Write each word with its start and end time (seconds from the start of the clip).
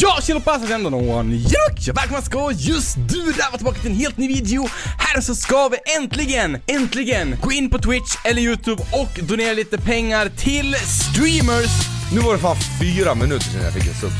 Ja, 0.00 0.18
tjena 0.22 0.40
passas 0.40 0.70
ändå 0.70 0.90
någon. 0.90 1.42
Ja, 1.48 1.92
välkomna 1.94 2.22
ska 2.22 2.52
just 2.52 2.96
du 2.96 3.24
där 3.24 3.50
vara 3.50 3.56
tillbaka 3.56 3.80
till 3.80 3.90
en 3.90 3.96
helt 3.96 4.16
ny 4.16 4.28
video. 4.28 4.68
Här 4.98 5.20
så 5.20 5.34
ska 5.34 5.68
vi 5.68 5.76
äntligen, 5.96 6.58
äntligen 6.66 7.36
gå 7.42 7.52
in 7.52 7.70
på 7.70 7.78
Twitch 7.78 8.16
eller 8.24 8.42
YouTube 8.42 8.82
och 8.92 9.24
donera 9.28 9.52
lite 9.52 9.78
pengar 9.78 10.28
till 10.28 10.74
streamers. 10.74 11.70
Nu 12.14 12.20
var 12.20 12.32
det 12.32 12.38
fan 12.38 12.56
fyra 12.80 13.14
minuter 13.14 13.44
sedan 13.44 13.62
jag 13.62 13.72
fick 13.72 13.86
en 13.86 13.94
sub. 13.94 14.10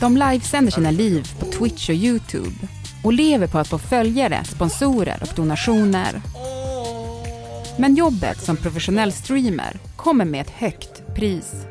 De 0.00 0.16
livesänder 0.16 0.72
sina 0.72 0.90
liv 0.90 1.28
på 1.38 1.46
Twitch 1.46 1.88
och 1.88 1.94
YouTube 1.94 2.54
och 3.04 3.12
lever 3.12 3.46
på 3.46 3.58
att 3.58 3.68
få 3.68 3.78
följare, 3.78 4.44
sponsorer 4.44 5.18
och 5.20 5.36
donationer. 5.36 6.22
Men 7.78 7.94
jobbet 7.94 8.44
som 8.44 8.56
professionell 8.56 9.12
streamer 9.12 9.76
kommer 9.96 10.24
med 10.24 10.40
ett 10.40 10.50
högt 10.50 11.14
pris. 11.14 11.69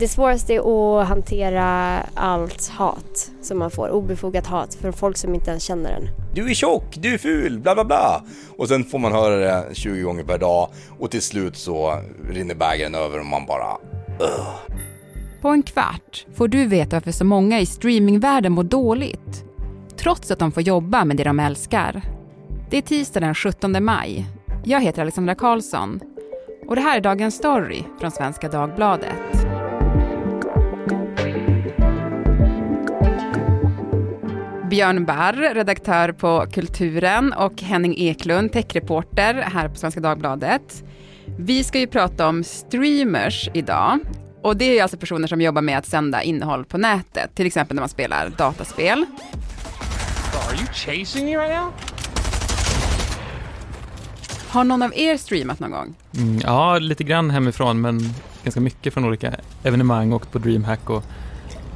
Det 0.00 0.08
svåraste 0.08 0.54
är 0.54 1.00
att 1.00 1.08
hantera 1.08 1.66
allt 2.14 2.68
hat 2.68 3.30
som 3.40 3.58
man 3.58 3.70
får, 3.70 3.90
obefogat 3.90 4.46
hat 4.46 4.74
från 4.74 4.92
folk 4.92 5.16
som 5.16 5.34
inte 5.34 5.50
ens 5.50 5.62
känner 5.62 5.90
en. 5.92 6.08
Du 6.34 6.50
är 6.50 6.54
tjock, 6.54 6.96
du 6.96 7.14
är 7.14 7.18
ful, 7.18 7.58
bla 7.58 7.74
bla 7.74 7.84
bla. 7.84 8.22
Och 8.56 8.68
sen 8.68 8.84
får 8.84 8.98
man 8.98 9.12
höra 9.12 9.36
det 9.36 9.74
20 9.74 10.02
gånger 10.02 10.24
per 10.24 10.38
dag 10.38 10.68
och 10.98 11.10
till 11.10 11.22
slut 11.22 11.56
så 11.56 12.02
rinner 12.30 12.54
bägaren 12.54 12.94
över 12.94 13.18
och 13.18 13.26
man 13.26 13.46
bara 13.46 13.76
Ugh. 14.20 14.76
På 15.40 15.48
en 15.48 15.62
kvart 15.62 16.26
får 16.34 16.48
du 16.48 16.66
veta 16.66 16.96
varför 16.96 17.12
så 17.12 17.24
många 17.24 17.60
i 17.60 17.66
streamingvärlden 17.66 18.52
mår 18.52 18.64
dåligt, 18.64 19.44
trots 19.96 20.30
att 20.30 20.38
de 20.38 20.52
får 20.52 20.62
jobba 20.62 21.04
med 21.04 21.16
det 21.16 21.24
de 21.24 21.40
älskar. 21.40 22.02
Det 22.70 22.76
är 22.76 22.82
tisdag 22.82 23.20
den 23.20 23.34
17 23.34 23.84
maj. 23.84 24.26
Jag 24.64 24.80
heter 24.80 25.02
Alexandra 25.02 25.34
Karlsson 25.34 26.00
och 26.68 26.76
det 26.76 26.82
här 26.82 26.96
är 26.96 27.00
dagens 27.00 27.34
story 27.34 27.82
från 28.00 28.10
Svenska 28.10 28.48
Dagbladet. 28.48 29.59
Björn 34.70 35.04
Barr, 35.04 35.54
redaktör 35.54 36.12
på 36.12 36.46
Kulturen 36.52 37.32
och 37.32 37.62
Henning 37.62 37.94
Eklund, 37.98 38.52
techreporter 38.52 39.34
här 39.34 39.68
på 39.68 39.74
Svenska 39.74 40.00
Dagbladet. 40.00 40.84
Vi 41.38 41.64
ska 41.64 41.78
ju 41.78 41.86
prata 41.86 42.28
om 42.28 42.44
streamers 42.44 43.48
idag. 43.54 43.98
Och 44.42 44.56
det 44.56 44.78
är 44.78 44.82
alltså 44.82 44.96
personer 44.96 45.28
som 45.28 45.40
jobbar 45.40 45.62
med 45.62 45.78
att 45.78 45.86
sända 45.86 46.22
innehåll 46.22 46.64
på 46.64 46.78
nätet, 46.78 47.34
till 47.34 47.46
exempel 47.46 47.74
när 47.74 47.82
man 47.82 47.88
spelar 47.88 48.28
dataspel. 48.28 49.04
Are 50.48 50.56
you 50.56 50.66
chasing 50.72 51.24
me 51.24 51.36
right 51.36 51.56
now? 51.56 51.72
Har 54.48 54.64
någon 54.64 54.82
av 54.82 54.92
er 54.96 55.16
streamat 55.16 55.60
någon 55.60 55.70
gång? 55.70 55.94
Mm, 56.16 56.40
ja, 56.44 56.78
lite 56.78 57.04
grann 57.04 57.30
hemifrån, 57.30 57.80
men 57.80 58.00
ganska 58.42 58.60
mycket 58.60 58.94
från 58.94 59.04
olika 59.04 59.34
evenemang 59.62 60.12
och 60.12 60.32
på 60.32 60.38
DreamHack 60.38 60.90
och 60.90 61.04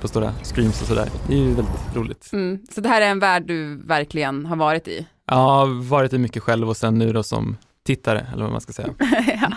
på 0.04 0.08
stora 0.08 0.34
streams 0.42 0.82
och 0.82 0.88
sådär. 0.88 1.08
Det 1.26 1.34
är 1.34 1.38
ju 1.38 1.54
väldigt 1.54 1.96
roligt. 1.96 2.30
Mm, 2.32 2.58
så 2.70 2.80
det 2.80 2.88
här 2.88 3.00
är 3.00 3.06
en 3.06 3.18
värld 3.18 3.46
du 3.46 3.76
verkligen 3.76 4.46
har 4.46 4.56
varit 4.56 4.88
i? 4.88 5.06
Ja, 5.26 5.66
varit 5.82 6.12
i 6.12 6.18
mycket 6.18 6.42
själv 6.42 6.68
och 6.68 6.76
sen 6.76 6.98
nu 6.98 7.12
då 7.12 7.22
som 7.22 7.56
tittare, 7.86 8.26
eller 8.32 8.42
vad 8.42 8.52
man 8.52 8.60
ska 8.60 8.72
säga. 8.72 8.88
ja. 9.40 9.50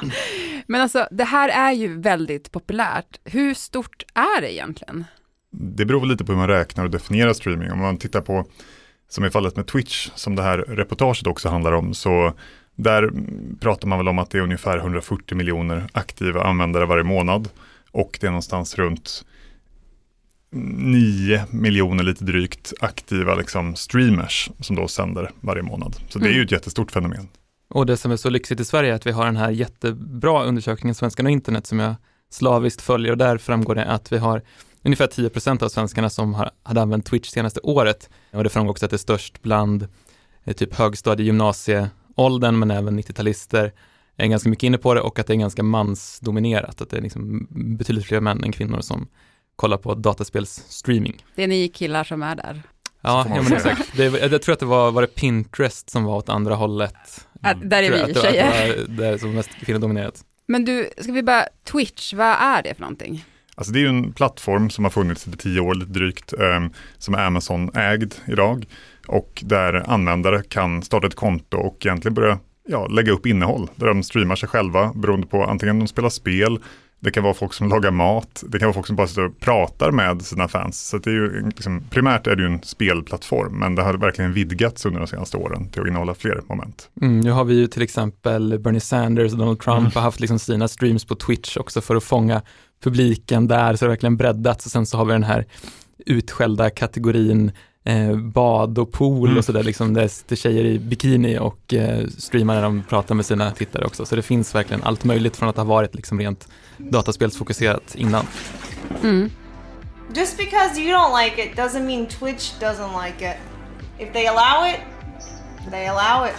Men 0.68 0.82
alltså, 0.82 1.08
det 1.12 1.24
här 1.24 1.50
är 1.50 1.72
ju 1.72 2.02
väldigt 2.02 2.52
populärt. 2.52 3.20
Hur 3.24 3.54
stort 3.54 4.04
är 4.14 4.42
det 4.42 4.54
egentligen? 4.54 5.06
Det 5.52 5.86
beror 5.86 6.00
väl 6.00 6.10
lite 6.10 6.26
på 6.26 6.32
hur 6.32 6.40
man 6.40 6.48
räknar 6.48 6.84
och 6.84 6.92
definierar 6.92 7.34
streaming. 7.34 7.72
Om 7.72 7.80
man 7.80 7.98
tittar 7.98 8.22
på, 8.22 8.46
som 9.10 9.26
i 9.26 9.30
fallet 9.30 9.56
med 9.56 9.68
Twitch, 9.68 10.10
som 10.16 10.36
det 10.36 10.44
här 10.44 10.58
reportaget 10.58 11.28
också 11.28 11.50
handlar 11.50 11.72
om, 11.72 11.94
så 11.94 12.34
där 12.76 13.12
pratar 13.60 13.88
man 13.88 13.98
väl 13.98 14.08
om 14.08 14.20
att 14.20 14.30
det 14.30 14.38
är 14.38 14.42
ungefär 14.42 14.78
140 14.78 15.38
miljoner 15.38 15.88
aktiva 15.92 16.44
användare 16.44 16.86
varje 16.86 17.04
månad 17.04 17.50
och 17.92 18.18
det 18.22 18.28
är 18.28 18.32
någonstans 18.32 18.76
runt 18.76 19.24
9 20.52 21.46
miljoner 21.52 22.04
lite 22.04 22.24
drygt 22.24 22.74
aktiva 22.80 23.36
liksom, 23.36 23.76
streamers 23.76 24.50
som 24.60 24.76
då 24.76 24.88
sänder 24.88 25.32
varje 25.42 25.64
månad. 25.64 25.96
Så 26.10 26.20
det 26.20 26.30
är 26.30 26.34
ju 26.34 26.44
ett 26.44 26.52
jättestort 26.52 26.92
fenomen. 26.92 27.28
Och 27.70 27.86
det 27.86 27.98
som 27.98 28.12
är 28.12 28.18
så 28.18 28.30
lyxigt 28.30 28.60
i 28.60 28.66
Sverige 28.66 28.92
är 28.92 28.96
att 28.96 29.08
vi 29.08 29.12
har 29.12 29.26
den 29.26 29.36
här 29.36 29.52
jättebra 29.52 30.44
undersökningen 30.44 30.96
Svenskan 30.96 31.26
och 31.26 31.32
internet 31.32 31.68
som 31.68 31.80
jag 31.80 31.96
slaviskt 32.30 32.82
följer 32.82 33.12
och 33.12 33.18
där 33.18 33.38
framgår 33.38 33.76
det 33.76 33.86
att 33.86 34.12
vi 34.12 34.18
har 34.18 34.42
ungefär 34.84 35.08
10% 35.08 35.64
av 35.64 35.70
svenskarna 35.70 36.10
som 36.10 36.34
har, 36.34 36.52
hade 36.64 36.82
använt 36.82 37.06
Twitch 37.06 37.30
senaste 37.30 37.60
året. 37.60 38.10
Och 38.34 38.44
det 38.44 38.50
framgår 38.50 38.72
också 38.72 38.86
att 38.86 38.92
det 38.92 38.96
är 38.96 38.98
störst 38.98 39.42
bland 39.42 39.88
eh, 40.44 40.54
typ 40.54 40.76
högstadie, 40.76 41.26
gymnasieåldern 41.26 42.60
men 42.60 42.72
även 42.72 43.00
90-talister 43.00 43.72
är 44.18 44.28
ganska 44.28 44.50
mycket 44.50 44.64
inne 44.64 44.78
på 44.78 44.94
det 44.94 45.02
och 45.02 45.20
att 45.20 45.28
det 45.28 45.34
är 45.34 45.38
ganska 45.38 45.64
mansdominerat, 45.64 46.82
att 46.82 46.90
det 46.90 46.98
är 46.98 47.02
liksom 47.02 47.48
betydligt 47.50 48.06
fler 48.06 48.20
män 48.20 48.44
än 48.44 48.52
kvinnor 48.52 48.82
som 48.82 49.08
kollar 49.58 49.78
på 49.78 49.96
dataspelsstreaming. 49.96 51.26
Det 51.36 51.44
är 51.44 51.48
ni 51.48 51.68
killar 51.68 52.04
som 52.04 52.24
är 52.24 52.36
där. 52.36 52.62
Ja, 53.02 53.26
ja 53.30 53.42
men 53.42 53.54
exakt. 53.54 53.98
Det, 53.98 54.32
jag 54.32 54.42
tror 54.42 54.54
att 54.54 54.60
det 54.60 54.66
var, 54.66 54.92
var 54.92 55.02
det 55.02 55.16
Pinterest 55.16 55.90
som 55.90 56.04
var 56.04 56.18
åt 56.18 56.30
andra 56.30 56.56
hållet. 56.56 57.28
Mm. 57.44 57.70
där 57.70 57.84
är 57.84 58.08
vi 58.08 58.14
tjejer. 58.14 58.76
Det 58.88 59.04
var 59.04 59.12
där 59.12 59.18
som 59.18 59.34
mest 59.34 59.50
kvinnodominerat. 59.66 60.24
Men 60.48 60.66
du, 60.66 60.90
ska 60.98 61.12
vi 61.12 61.24
bara, 61.24 61.46
Twitch, 61.72 62.14
vad 62.14 62.36
är 62.40 62.64
det 62.64 62.74
för 62.74 62.82
någonting? 62.82 63.26
Alltså 63.56 63.74
det 63.74 63.80
är 63.80 63.82
ju 63.82 63.88
en 63.88 64.14
plattform 64.14 64.70
som 64.70 64.84
har 64.84 64.92
funnits 64.92 65.28
i 65.28 65.32
tio 65.32 65.60
år 65.60 65.76
lite 65.76 65.92
drygt, 65.92 66.34
um, 66.34 66.74
som 66.98 67.14
är 67.14 67.26
Amazon-ägd 67.26 68.14
idag. 68.28 68.66
Och 69.08 69.44
där 69.46 69.90
användare 69.90 70.44
kan 70.50 70.84
starta 70.84 71.08
ett 71.08 71.16
konto 71.16 71.58
och 71.58 71.86
egentligen 71.86 72.14
börja 72.14 72.40
ja, 72.68 72.88
lägga 72.88 73.12
upp 73.12 73.26
innehåll. 73.26 73.70
Där 73.76 73.88
de 73.88 74.04
streamar 74.04 74.36
sig 74.36 74.50
själva 74.50 74.92
beroende 74.96 75.28
på 75.28 75.44
antingen 75.44 75.80
de 75.80 75.88
spelar 75.88 76.10
spel 76.10 76.60
det 77.00 77.12
kan 77.12 77.24
vara 77.24 77.34
folk 77.34 77.54
som 77.54 77.70
lagar 77.70 77.92
mat, 77.92 78.44
det 78.48 78.60
kan 78.60 78.66
vara 78.66 78.74
folk 78.74 78.88
som 78.88 78.96
bara 78.96 79.08
sitter 79.08 79.26
och 79.26 79.40
pratar 79.40 79.92
med 79.92 80.22
sina 80.22 80.48
fans. 80.48 80.88
Så 80.88 80.98
det 80.98 81.10
är 81.10 81.14
ju, 81.14 81.46
liksom, 81.46 81.84
primärt 81.90 82.28
är 82.28 82.36
det 82.36 82.44
ju 82.44 82.48
en 82.48 82.64
spelplattform, 82.64 83.60
men 83.60 83.76
det 83.76 83.82
har 83.82 83.94
verkligen 83.94 84.34
vidgats 84.34 84.86
under 84.86 85.00
de 85.00 85.08
senaste 85.08 85.38
åren 85.38 85.70
till 85.70 85.82
att 85.82 85.88
innehålla 85.88 86.14
fler 86.14 86.42
moment. 86.50 86.90
Mm, 87.02 87.20
nu 87.20 87.32
har 87.32 87.44
vi 87.44 87.56
ju 87.56 87.68
till 87.68 87.82
exempel 87.82 88.60
Bernie 88.60 88.80
Sanders 88.80 89.32
och 89.32 89.38
Donald 89.38 89.60
Trump 89.60 89.80
mm. 89.80 89.92
har 89.96 90.02
haft 90.02 90.20
liksom 90.20 90.40
sina 90.40 90.68
streams 90.68 91.06
på 91.06 91.16
Twitch 91.16 91.58
också 91.58 91.82
för 91.82 91.96
att 91.96 92.04
fånga 92.04 92.42
publiken 92.84 93.48
där, 93.48 93.76
så 93.76 93.86
det 93.86 93.90
har 93.90 93.92
verkligen 93.92 94.18
breddats 94.18 94.66
och 94.66 94.72
sen 94.72 94.86
så 94.86 94.98
har 94.98 95.06
vi 95.06 95.14
den 95.14 95.24
här 95.24 95.46
utskällda 96.06 96.70
kategorin 96.70 97.52
eh, 97.88 98.16
bad 98.16 98.78
och 98.78 98.92
pool 98.92 99.28
mm. 99.28 99.38
och 99.38 99.46
sådär, 99.46 99.64
liksom 99.64 99.94
det 99.94 100.10
sitter 100.10 100.36
tjejer 100.36 100.66
i 100.66 100.80
bikini 100.80 101.38
och 101.40 101.74
eh, 101.74 102.08
streamar 102.18 102.56
när 102.56 102.62
de 102.62 102.84
pratar 102.90 103.16
med 103.16 103.26
sina 103.26 103.52
tittare 103.52 103.86
också. 103.86 104.06
Så 104.06 104.16
det 104.16 104.22
finns 104.22 104.56
verkligen 104.56 104.84
allt 104.84 105.04
möjligt 105.04 105.38
från 105.38 105.50
att 105.50 105.58
ha 105.58 105.64
varit 105.64 105.96
liksom 105.96 106.20
rent 106.20 106.48
dataspelsfokuserat 106.78 107.96
innan. 107.96 108.26
Mm. 109.04 109.30
Just 110.16 110.38
because 110.38 110.82
you 110.82 110.98
don't 110.98 111.24
like 111.24 111.44
it 111.44 111.58
doesn't 111.58 111.86
mean 111.86 112.06
Twitch 112.06 112.54
doesn't 112.60 113.06
like 113.06 113.32
it. 113.32 113.38
If 114.00 114.14
they 114.14 114.28
allow 114.28 114.70
it, 114.70 114.80
they 115.72 115.88
allow 115.88 116.28
it. 116.28 116.36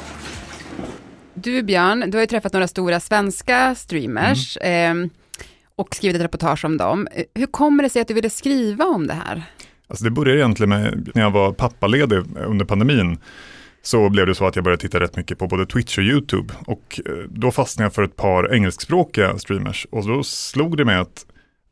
Du 1.34 1.62
Björn, 1.62 2.10
du 2.10 2.16
har 2.16 2.20
ju 2.20 2.26
träffat 2.26 2.52
några 2.52 2.68
stora 2.68 3.00
svenska 3.00 3.74
streamers 3.74 4.58
mm. 4.60 5.02
eh, 5.02 5.10
och 5.76 5.94
skrivit 5.94 6.16
ett 6.16 6.22
reportage 6.22 6.64
om 6.64 6.76
dem. 6.76 7.08
Hur 7.34 7.46
kommer 7.46 7.82
det 7.82 7.90
sig 7.90 8.02
att 8.02 8.08
du 8.08 8.14
ville 8.14 8.30
skriva 8.30 8.84
om 8.84 9.06
det 9.06 9.14
här? 9.14 9.42
Alltså 9.88 10.04
det 10.04 10.10
började 10.10 10.40
egentligen 10.40 10.68
med 10.68 11.10
när 11.14 11.22
jag 11.22 11.30
var 11.30 11.52
pappaledig 11.52 12.22
under 12.46 12.64
pandemin 12.64 13.18
så 13.82 14.08
blev 14.08 14.26
det 14.26 14.34
så 14.34 14.46
att 14.46 14.56
jag 14.56 14.64
började 14.64 14.80
titta 14.80 15.00
rätt 15.00 15.16
mycket 15.16 15.38
på 15.38 15.46
både 15.46 15.66
Twitch 15.66 15.98
och 15.98 16.04
YouTube. 16.04 16.54
Och 16.66 17.00
eh, 17.06 17.12
då 17.28 17.50
fastnade 17.50 17.84
jag 17.84 17.94
för 17.94 18.02
ett 18.02 18.16
par 18.16 18.54
engelskspråkiga 18.54 19.38
streamers. 19.38 19.86
Och 19.90 20.06
då 20.06 20.22
slog 20.22 20.76
det 20.76 20.84
mig 20.84 20.96
att 20.96 21.26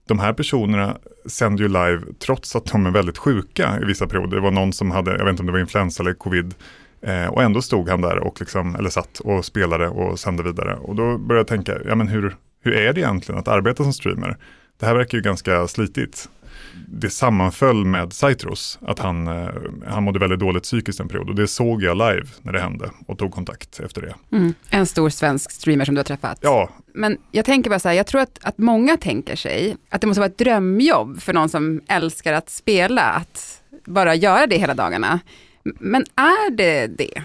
de 0.09 0.19
här 0.19 0.33
personerna 0.33 0.97
sänder 1.27 1.63
ju 1.63 1.69
live 1.69 2.01
trots 2.19 2.57
att 2.57 2.65
de 2.65 2.87
är 2.87 2.91
väldigt 2.91 3.19
sjuka 3.19 3.79
i 3.83 3.85
vissa 3.85 4.07
perioder. 4.07 4.37
Det 4.37 4.43
var 4.43 4.51
någon 4.51 4.73
som 4.73 4.91
hade, 4.91 5.11
jag 5.11 5.25
vet 5.25 5.31
inte 5.31 5.43
om 5.43 5.47
det 5.47 5.53
var 5.53 5.61
influensa 5.61 6.03
eller 6.03 6.15
covid, 6.15 6.55
eh, 7.03 7.27
och 7.27 7.43
ändå 7.43 7.63
stod 7.63 7.89
han 7.89 8.01
där 8.01 8.19
och 8.19 8.41
liksom, 8.41 8.77
eller 8.77 8.91
satt 8.91 9.21
och 9.21 9.45
spelade 9.45 9.89
och 9.89 10.19
sände 10.19 10.43
vidare. 10.43 10.75
Och 10.77 10.95
då 10.95 11.19
började 11.19 11.41
jag 11.41 11.47
tänka, 11.47 11.79
ja 11.89 11.95
men 11.95 12.09
hur, 12.09 12.37
hur 12.63 12.73
är 12.73 12.93
det 12.93 13.01
egentligen 13.01 13.39
att 13.39 13.49
arbeta 13.49 13.83
som 13.83 13.93
streamer? 13.93 14.37
Det 14.81 14.87
här 14.87 14.95
verkar 14.95 15.19
ju 15.19 15.23
ganska 15.23 15.69
slitigt 15.69 16.29
det 16.89 17.11
sammanföll 17.11 17.85
med 17.85 18.13
Saitros, 18.13 18.79
att 18.83 18.99
han, 18.99 19.27
eh, 19.27 19.49
han 19.87 20.03
mådde 20.03 20.19
väldigt 20.19 20.41
dåligt 20.41 20.63
psykiskt 20.63 21.01
en 21.01 21.09
period 21.09 21.29
och 21.29 21.35
det 21.35 21.47
såg 21.47 21.83
jag 21.83 21.97
live 21.97 22.27
när 22.43 22.53
det 22.53 22.61
hände 22.61 22.91
och 23.07 23.19
tog 23.19 23.33
kontakt 23.33 23.81
efter 23.81 24.03
det. 24.03 24.37
Mm. 24.37 24.55
En 24.71 24.87
stor 24.87 25.11
svensk 25.11 25.51
streamer 25.51 25.85
som 25.85 25.95
du 25.95 25.99
har 25.99 26.05
träffat. 26.05 26.39
Ja. 26.43 26.71
Men 26.95 27.19
jag 27.31 27.45
tänker 27.45 27.71
bara 27.71 27.79
så 27.79 27.89
här, 27.89 27.97
jag 27.97 28.07
tror 28.07 28.21
att, 28.21 28.39
att 28.43 28.59
många 28.59 28.97
tänker 28.97 29.37
sig 29.37 29.77
att 29.89 30.01
det 30.01 30.07
måste 30.07 30.21
vara 30.21 30.31
ett 30.31 30.39
drömjobb 30.39 31.21
för 31.21 31.33
någon 31.33 31.49
som 31.49 31.81
älskar 31.89 32.33
att 32.33 32.51
spela, 32.51 33.03
att 33.03 33.63
bara 33.87 34.15
göra 34.15 34.47
det 34.47 34.59
hela 34.59 34.75
dagarna. 34.75 35.21
Men 35.65 36.05
är 36.15 36.51
det 36.51 36.87
det? 36.87 37.23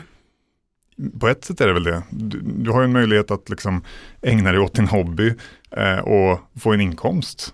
På 1.19 1.27
ett 1.27 1.45
sätt 1.45 1.62
är 1.62 1.68
det 1.68 1.74
väl 1.74 1.83
det. 1.83 2.03
Du, 2.09 2.42
du 2.42 2.71
har 2.71 2.81
ju 2.81 2.86
en 2.86 2.92
möjlighet 2.92 3.31
att 3.31 3.50
liksom 3.50 3.83
ägna 4.21 4.51
dig 4.51 4.59
åt 4.59 4.74
din 4.74 4.88
hobby 4.88 5.33
eh, 5.71 6.00
och 6.00 6.39
få 6.59 6.74
en 6.74 6.81
inkomst 6.81 7.53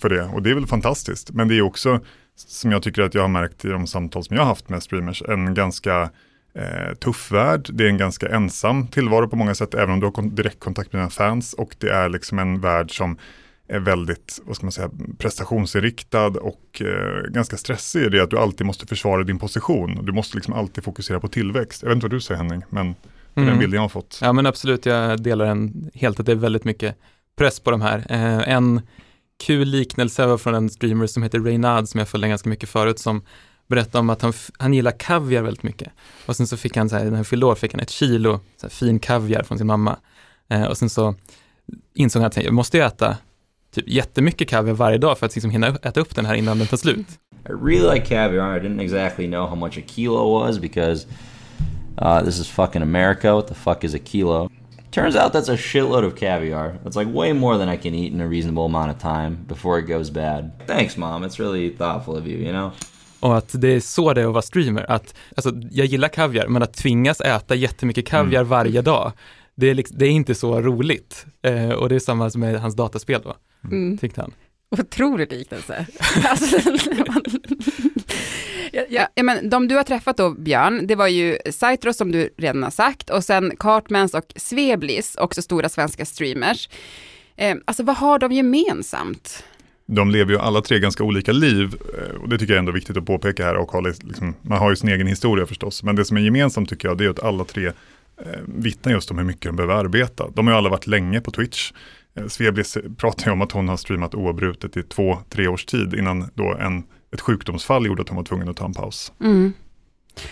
för 0.00 0.08
det 0.08 0.24
och 0.24 0.42
det 0.42 0.50
är 0.50 0.54
väl 0.54 0.66
fantastiskt. 0.66 1.30
Men 1.30 1.48
det 1.48 1.58
är 1.58 1.62
också, 1.62 2.00
som 2.36 2.72
jag 2.72 2.82
tycker 2.82 3.02
att 3.02 3.14
jag 3.14 3.22
har 3.22 3.28
märkt 3.28 3.64
i 3.64 3.68
de 3.68 3.86
samtal 3.86 4.24
som 4.24 4.36
jag 4.36 4.42
har 4.42 4.48
haft 4.48 4.68
med 4.68 4.82
streamers, 4.82 5.22
en 5.28 5.54
ganska 5.54 6.10
eh, 6.54 6.94
tuff 6.94 7.32
värld. 7.32 7.68
Det 7.72 7.84
är 7.84 7.88
en 7.88 7.98
ganska 7.98 8.28
ensam 8.28 8.86
tillvaro 8.86 9.28
på 9.28 9.36
många 9.36 9.54
sätt, 9.54 9.74
även 9.74 9.90
om 9.90 10.00
du 10.00 10.06
har 10.06 10.30
direktkontakt 10.30 10.92
med 10.92 11.00
dina 11.00 11.10
fans 11.10 11.52
och 11.52 11.76
det 11.78 11.90
är 11.90 12.08
liksom 12.08 12.38
en 12.38 12.60
värld 12.60 12.96
som 12.96 13.18
är 13.68 13.78
väldigt, 13.78 14.40
vad 14.44 14.56
ska 14.56 14.66
man 14.66 14.72
säga, 14.72 14.90
prestationsinriktad 15.18 16.26
och 16.26 16.82
eh, 16.82 17.30
ganska 17.30 17.56
stressig 17.56 18.02
i 18.02 18.08
det 18.08 18.22
att 18.22 18.30
du 18.30 18.38
alltid 18.38 18.66
måste 18.66 18.86
försvara 18.86 19.22
din 19.22 19.38
position. 19.38 20.04
Du 20.04 20.12
måste 20.12 20.36
liksom 20.36 20.54
alltid 20.54 20.84
fokusera 20.84 21.20
på 21.20 21.28
tillväxt. 21.28 21.82
Jag 21.82 21.88
vet 21.88 21.94
inte 21.94 22.04
vad 22.04 22.10
du 22.10 22.20
säger 22.20 22.38
Henning, 22.38 22.62
men 22.70 22.94
det 23.34 23.40
är 23.40 23.46
den 23.46 23.58
bilden 23.58 23.74
jag 23.74 23.82
har 23.82 23.88
fått. 23.88 24.18
Ja 24.22 24.32
men 24.32 24.46
absolut, 24.46 24.86
jag 24.86 25.22
delar 25.22 25.46
den 25.46 25.90
helt 25.94 26.20
att 26.20 26.26
det 26.26 26.32
är 26.32 26.36
väldigt 26.36 26.64
mycket 26.64 26.96
press 27.36 27.60
på 27.60 27.70
de 27.70 27.80
här. 27.80 28.06
Eh, 28.08 28.48
en 28.48 28.80
kul 29.38 29.68
liknelse 29.68 30.26
var 30.26 30.38
från 30.38 30.54
en 30.54 30.70
streamer 30.70 31.06
som 31.06 31.22
heter 31.22 31.40
Reynad 31.40 31.88
som 31.88 31.98
jag 31.98 32.08
följde 32.08 32.28
ganska 32.28 32.48
mycket 32.48 32.68
förut 32.68 32.98
som 32.98 33.22
berättade 33.68 33.98
om 33.98 34.10
att 34.10 34.22
han, 34.22 34.32
han 34.58 34.74
gillar 34.74 34.90
kaviar 34.90 35.42
väldigt 35.42 35.62
mycket. 35.62 35.92
Och 36.26 36.36
sen 36.36 36.46
så 36.46 36.56
fick 36.56 36.76
han, 36.76 36.88
så 36.88 36.96
här, 36.96 37.04
när 37.04 37.16
han 37.16 37.24
fyllde 37.24 37.46
år 37.46 37.54
fick 37.54 37.72
han 37.72 37.80
ett 37.80 37.90
kilo 37.90 38.40
så 38.56 38.66
här, 38.66 38.70
fin 38.70 38.98
kaviar 38.98 39.42
från 39.42 39.58
sin 39.58 39.66
mamma. 39.66 39.96
Eh, 40.48 40.64
och 40.64 40.78
sen 40.78 40.90
så 40.90 41.14
insåg 41.94 42.22
han 42.22 42.26
att 42.26 42.36
jag 42.36 42.54
måste 42.54 42.76
ju 42.76 42.82
äta 42.84 43.16
typ 43.74 43.88
jättemycket 43.88 44.48
kaviar 44.48 44.74
varje 44.74 44.98
dag 44.98 45.18
för 45.18 45.26
att 45.26 45.34
liksom 45.34 45.50
hinna 45.50 45.66
äta 45.66 46.00
upp 46.00 46.14
den 46.14 46.26
här 46.26 46.34
innan 46.34 46.58
den 46.58 46.66
tar 46.66 46.76
slut. 46.76 47.06
I 47.48 47.52
really 47.52 47.94
like 47.94 48.06
caviar. 48.06 48.56
I 48.56 48.60
didn't 48.60 48.82
exactly 48.82 49.26
know 49.26 49.48
how 49.48 49.56
much 49.56 49.78
a 49.78 49.82
kilo 49.86 50.40
was 50.40 50.58
because 50.58 51.06
uh, 52.02 52.24
this 52.24 52.38
is 52.38 52.48
fucking 52.48 52.82
America. 52.82 53.34
What 53.34 53.48
the 53.48 53.54
fuck 53.54 53.84
is 53.84 53.94
a 53.94 53.98
kilo? 54.04 54.50
Turns 54.90 55.16
out 55.16 55.32
that's 55.32 55.48
a 55.48 55.56
shitload 55.56 56.04
of 56.06 56.16
caviar. 56.16 56.78
That's 56.84 56.96
like 57.00 57.10
way 57.18 57.32
more 57.32 57.58
than 57.58 57.68
I 57.74 57.76
can 57.76 57.94
eat 57.94 58.12
in 58.12 58.20
a 58.20 58.26
reasonable 58.28 58.64
amount 58.64 58.90
of 58.96 59.02
time 59.02 59.36
before 59.48 59.78
it 59.80 59.86
goes 59.88 60.10
bad. 60.10 60.50
Thanks, 60.66 60.96
mom. 60.96 61.24
It's 61.24 61.38
really 61.40 61.70
thoughtful 61.70 62.16
of 62.16 62.26
you, 62.26 62.38
you 62.38 62.52
know? 62.52 62.70
Och 63.20 63.36
att 63.38 63.60
det 63.60 63.68
är 63.68 63.80
så 63.80 64.12
det 64.14 64.20
är 64.20 64.26
att 64.26 64.32
vara 64.32 64.42
streamer. 64.42 64.90
Att, 64.90 65.14
alltså, 65.36 65.50
jag 65.70 65.86
gillar 65.86 66.08
kaviar, 66.08 66.46
men 66.48 66.62
att 66.62 66.74
tvingas 66.74 67.20
äta 67.20 67.54
jättemycket 67.54 68.06
kaviar 68.06 68.44
varje 68.44 68.82
dag, 68.82 69.12
det 69.54 69.70
är, 69.70 69.74
liksom, 69.74 69.98
det 69.98 70.06
är 70.06 70.10
inte 70.10 70.34
så 70.34 70.60
roligt. 70.60 71.26
Eh, 71.42 71.68
och 71.70 71.88
det 71.88 71.94
är 71.94 71.98
samma 71.98 72.30
som 72.30 72.40
med 72.40 72.60
hans 72.60 72.76
dataspel 72.76 73.20
då, 73.24 73.34
Mm. 73.64 73.98
tyckte 73.98 74.20
han. 74.20 74.32
Otrolig 74.70 75.32
liknelse. 75.32 75.86
alltså, 76.24 76.56
ja, 78.78 78.84
ja, 78.88 79.08
ja, 79.14 79.22
men 79.22 79.50
de 79.50 79.68
du 79.68 79.74
har 79.74 79.84
träffat 79.84 80.16
då, 80.16 80.30
Björn, 80.30 80.86
det 80.86 80.94
var 80.94 81.08
ju 81.08 81.38
Saitros 81.50 81.96
som 81.96 82.12
du 82.12 82.30
redan 82.36 82.62
har 82.62 82.70
sagt 82.70 83.10
och 83.10 83.24
sen 83.24 83.52
Cartmans 83.58 84.14
och 84.14 84.32
Sveblis, 84.36 85.16
också 85.16 85.42
stora 85.42 85.68
svenska 85.68 86.04
streamers. 86.04 86.68
Eh, 87.36 87.56
alltså 87.64 87.82
vad 87.82 87.96
har 87.96 88.18
de 88.18 88.32
gemensamt? 88.32 89.44
De 89.86 90.10
lever 90.10 90.32
ju 90.32 90.38
alla 90.38 90.60
tre 90.60 90.78
ganska 90.78 91.04
olika 91.04 91.32
liv 91.32 91.74
eh, 91.98 92.20
och 92.20 92.28
det 92.28 92.38
tycker 92.38 92.52
jag 92.52 92.58
ändå 92.58 92.70
är 92.70 92.74
viktigt 92.74 92.96
att 92.96 93.06
påpeka 93.06 93.44
här 93.44 93.56
och 93.56 93.72
ha 93.72 93.80
liksom, 93.80 94.34
man 94.42 94.58
har 94.58 94.70
ju 94.70 94.76
sin 94.76 94.88
egen 94.88 95.06
historia 95.06 95.46
förstås. 95.46 95.82
Men 95.82 95.96
det 95.96 96.04
som 96.04 96.16
är 96.16 96.20
gemensamt 96.20 96.68
tycker 96.68 96.88
jag 96.88 96.98
det 96.98 97.04
är 97.04 97.10
att 97.10 97.22
alla 97.22 97.44
tre 97.44 97.66
eh, 97.66 97.72
vittnar 98.46 98.92
just 98.92 99.10
om 99.10 99.18
hur 99.18 99.24
mycket 99.24 99.42
de 99.42 99.56
behöver 99.56 99.74
arbeta. 99.74 100.28
De 100.34 100.46
har 100.46 100.54
ju 100.54 100.58
alla 100.58 100.68
varit 100.68 100.86
länge 100.86 101.20
på 101.20 101.30
Twitch. 101.30 101.72
Eh, 102.14 102.26
Sveblis 102.26 102.78
pratar 102.96 103.26
ju 103.26 103.32
om 103.32 103.42
att 103.42 103.52
hon 103.52 103.68
har 103.68 103.76
streamat 103.76 104.14
oavbrutet 104.14 104.76
i 104.76 104.82
två, 104.82 105.18
tre 105.28 105.48
års 105.48 105.64
tid 105.64 105.94
innan 105.94 106.30
då 106.34 106.54
en, 106.54 106.84
ett 107.10 107.20
sjukdomsfall 107.20 107.86
gjorde 107.86 108.02
att 108.02 108.08
hon 108.08 108.16
var 108.16 108.24
tvungen 108.24 108.48
att 108.48 108.56
ta 108.56 108.64
en 108.64 108.74
paus. 108.74 109.12
Mm. 109.20 109.52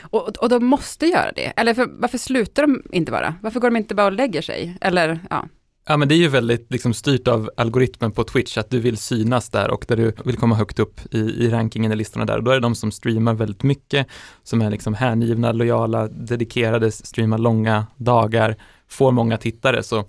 Och, 0.01 0.29
och 0.29 0.49
de 0.49 0.65
måste 0.65 1.07
göra 1.07 1.33
det, 1.33 1.53
eller 1.57 1.75
för, 1.75 1.89
varför 1.99 2.19
slutar 2.19 2.63
de 2.63 2.83
inte 2.93 3.13
bara? 3.13 3.35
Varför 3.43 3.61
går 3.61 3.71
de 3.71 3.77
inte 3.77 3.95
bara 3.95 4.07
och 4.07 4.13
lägger 4.13 4.43
sig? 4.43 4.77
Eller, 4.81 5.21
ja. 5.31 5.49
Ja 5.89 5.97
men 5.97 6.09
det 6.09 6.15
är 6.15 6.17
ju 6.17 6.29
väldigt 6.29 6.73
liksom, 6.73 6.95
styrt 6.95 7.29
av 7.29 7.51
algoritmen 7.57 8.13
på 8.13 8.25
Twitch, 8.25 8.59
att 8.59 8.71
du 8.71 8.81
vill 8.81 8.97
synas 8.97 9.51
där 9.51 9.71
och 9.71 9.85
där 9.89 9.97
du 9.97 10.13
vill 10.25 10.37
komma 10.37 10.55
högt 10.55 10.79
upp 10.79 11.01
i, 11.15 11.19
i 11.19 11.49
rankingen 11.51 11.93
i 11.93 11.97
listorna 11.97 12.25
där. 12.25 12.37
Och 12.37 12.45
då 12.45 12.51
är 12.51 12.55
det 12.55 12.61
de 12.61 12.75
som 12.75 12.91
streamar 12.91 13.35
väldigt 13.35 13.63
mycket, 13.63 14.07
som 14.43 14.63
är 14.63 14.71
liksom 14.71 14.95
hängivna, 14.95 15.53
lojala, 15.53 16.09
dedikerade, 16.09 16.91
streamar 16.91 17.39
långa 17.39 17.87
dagar, 17.97 18.57
får 18.89 19.13
många 19.13 19.39
tittare. 19.39 19.83
Så 19.83 20.05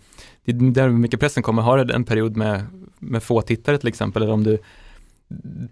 det 0.45 0.51
är 0.51 0.71
där 0.71 0.89
mycket 0.89 1.19
pressen 1.19 1.43
kommer. 1.43 1.61
Har 1.61 1.85
du 1.85 1.93
en 1.93 2.03
period 2.03 2.37
med, 2.37 2.65
med 2.99 3.23
få 3.23 3.41
tittare 3.41 3.77
till 3.77 3.87
exempel, 3.87 4.23
eller 4.23 4.33
om 4.33 4.43
du 4.43 4.57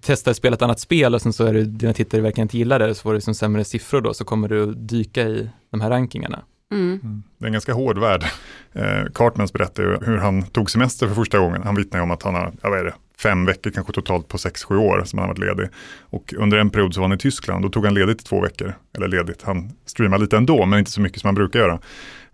testar 0.01 0.31
att 0.31 0.37
spela 0.37 0.55
ett 0.55 0.61
annat 0.61 0.79
spel 0.79 1.15
och 1.15 1.21
sen 1.21 1.33
så 1.33 1.45
är 1.45 1.53
det 1.53 1.65
dina 1.65 1.93
tittare 1.93 2.21
verkligen 2.21 2.45
inte 2.45 2.57
gillar 2.57 2.79
det, 2.79 2.95
så 2.95 3.01
får 3.01 3.13
du 3.13 3.21
som 3.21 3.35
sämre 3.35 3.63
siffror 3.63 4.01
då, 4.01 4.13
så 4.13 4.25
kommer 4.25 4.47
du 4.47 4.73
dyka 4.73 5.21
i 5.21 5.49
de 5.71 5.81
här 5.81 5.89
rankingarna. 5.89 6.43
Mm. 6.71 7.23
Det 7.37 7.45
är 7.45 7.47
en 7.47 7.53
ganska 7.53 7.73
hård 7.73 7.97
värld. 7.97 8.25
Eh, 8.73 9.11
Cartmans 9.13 9.53
berättar 9.53 9.83
ju 9.83 9.97
hur 10.01 10.17
han 10.17 10.43
tog 10.43 10.71
semester 10.71 11.07
för 11.07 11.15
första 11.15 11.39
gången. 11.39 11.61
Han 11.63 11.75
vittnar 11.75 11.99
ju 11.99 12.03
om 12.03 12.11
att 12.11 12.23
han 12.23 12.35
har, 12.35 12.53
jag 12.61 12.71
vet 12.71 12.85
inte, 12.85 12.97
fem 13.17 13.45
veckor 13.45 13.71
kanske 13.71 13.93
totalt 13.93 14.27
på 14.27 14.37
sex, 14.37 14.63
sju 14.63 14.77
år 14.77 15.03
som 15.05 15.19
han 15.19 15.27
har 15.27 15.35
varit 15.35 15.57
ledig. 15.57 15.69
Och 15.99 16.33
under 16.37 16.57
en 16.57 16.69
period 16.69 16.93
så 16.93 16.99
var 17.01 17.07
han 17.07 17.15
i 17.15 17.19
Tyskland, 17.19 17.65
då 17.65 17.69
tog 17.69 17.85
han 17.85 17.93
ledigt 17.93 18.21
i 18.21 18.25
två 18.25 18.41
veckor. 18.41 18.73
Eller 18.97 19.07
ledigt, 19.07 19.41
han 19.41 19.71
streamade 19.85 20.23
lite 20.23 20.37
ändå, 20.37 20.65
men 20.65 20.79
inte 20.79 20.91
så 20.91 21.01
mycket 21.01 21.21
som 21.21 21.27
han 21.27 21.35
brukar 21.35 21.59
göra. 21.59 21.79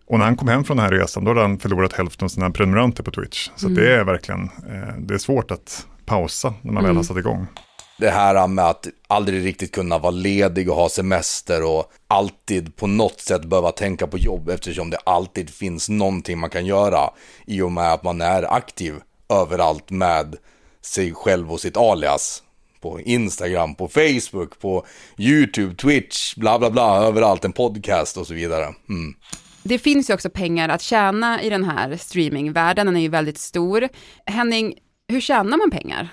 Och 0.06 0.19
när 0.19 0.25
han 0.25 0.38
kom 0.38 0.47
hem 0.47 0.63
från 0.63 0.77
den 0.77 0.85
här 0.85 0.91
resan, 0.91 1.24
då 1.24 1.31
hade 1.31 1.41
han 1.41 1.59
förlorat 1.59 1.94
hälften 1.94 2.25
av 2.25 2.29
sina 2.29 2.50
prenumeranter 2.50 3.03
på 3.03 3.12
Twitch. 3.12 3.50
Så 3.56 3.67
att 3.67 3.75
det 3.75 3.95
är 3.95 4.03
verkligen, 4.03 4.44
eh, 4.44 4.95
det 5.00 5.13
är 5.13 5.17
svårt 5.17 5.51
att 5.51 5.88
pausa 6.12 6.54
när 6.62 6.74
man 6.74 6.84
väl 6.84 6.96
har 6.96 7.04
satt 7.04 7.18
igång. 7.18 7.48
Det 7.98 8.10
här 8.10 8.48
med 8.48 8.66
att 8.66 8.88
aldrig 9.08 9.46
riktigt 9.46 9.72
kunna 9.72 9.98
vara 9.98 10.12
ledig 10.12 10.69
och 10.69 10.75
ha 10.75 10.90
semester 10.90 11.63
och 11.63 11.92
alltid 12.08 12.75
på 12.75 12.88
något 12.88 13.19
sätt 13.19 13.46
behöva 13.46 13.72
tänka 13.72 14.08
på 14.08 14.18
jobb 14.18 14.50
eftersom 14.50 14.90
det 14.90 14.98
alltid 14.98 15.50
finns 15.50 15.90
någonting 15.90 16.40
man 16.40 16.50
kan 16.50 16.66
göra 16.66 17.10
i 17.48 17.62
och 17.62 17.72
med 17.72 17.94
att 17.94 18.04
man 18.04 18.22
är 18.22 18.54
aktiv 18.54 18.94
överallt 19.30 19.90
med 19.90 20.36
sig 20.81 21.13
själv 21.13 21.52
och 21.52 21.60
sitt 21.60 21.78
alias. 21.78 22.44
På 22.81 23.00
Instagram, 23.00 23.75
på 23.75 23.88
Facebook, 23.88 24.60
på 24.60 24.86
YouTube, 25.18 25.75
Twitch, 25.75 26.36
bla 26.36 26.60
bla 26.60 26.69
bla, 26.69 26.98
överallt, 26.98 27.46
en 27.46 27.54
podcast 27.54 28.18
och 28.18 28.28
så 28.28 28.34
vidare. 28.34 28.66
Mm. 28.90 29.13
Det 29.63 29.80
finns 29.80 30.10
ju 30.10 30.13
också 30.13 30.30
pengar 30.30 30.69
att 30.69 30.81
tjäna 30.81 31.44
i 31.44 31.50
den 31.50 31.63
här 31.63 31.98
streamingvärlden, 31.98 32.86
den 32.86 32.98
är 32.98 33.02
ju 33.02 33.10
väldigt 33.10 33.38
stor. 33.38 33.90
Henning, 34.25 34.74
hur 35.12 35.22
tjänar 35.22 35.58
man 35.58 35.72
pengar? 35.72 36.10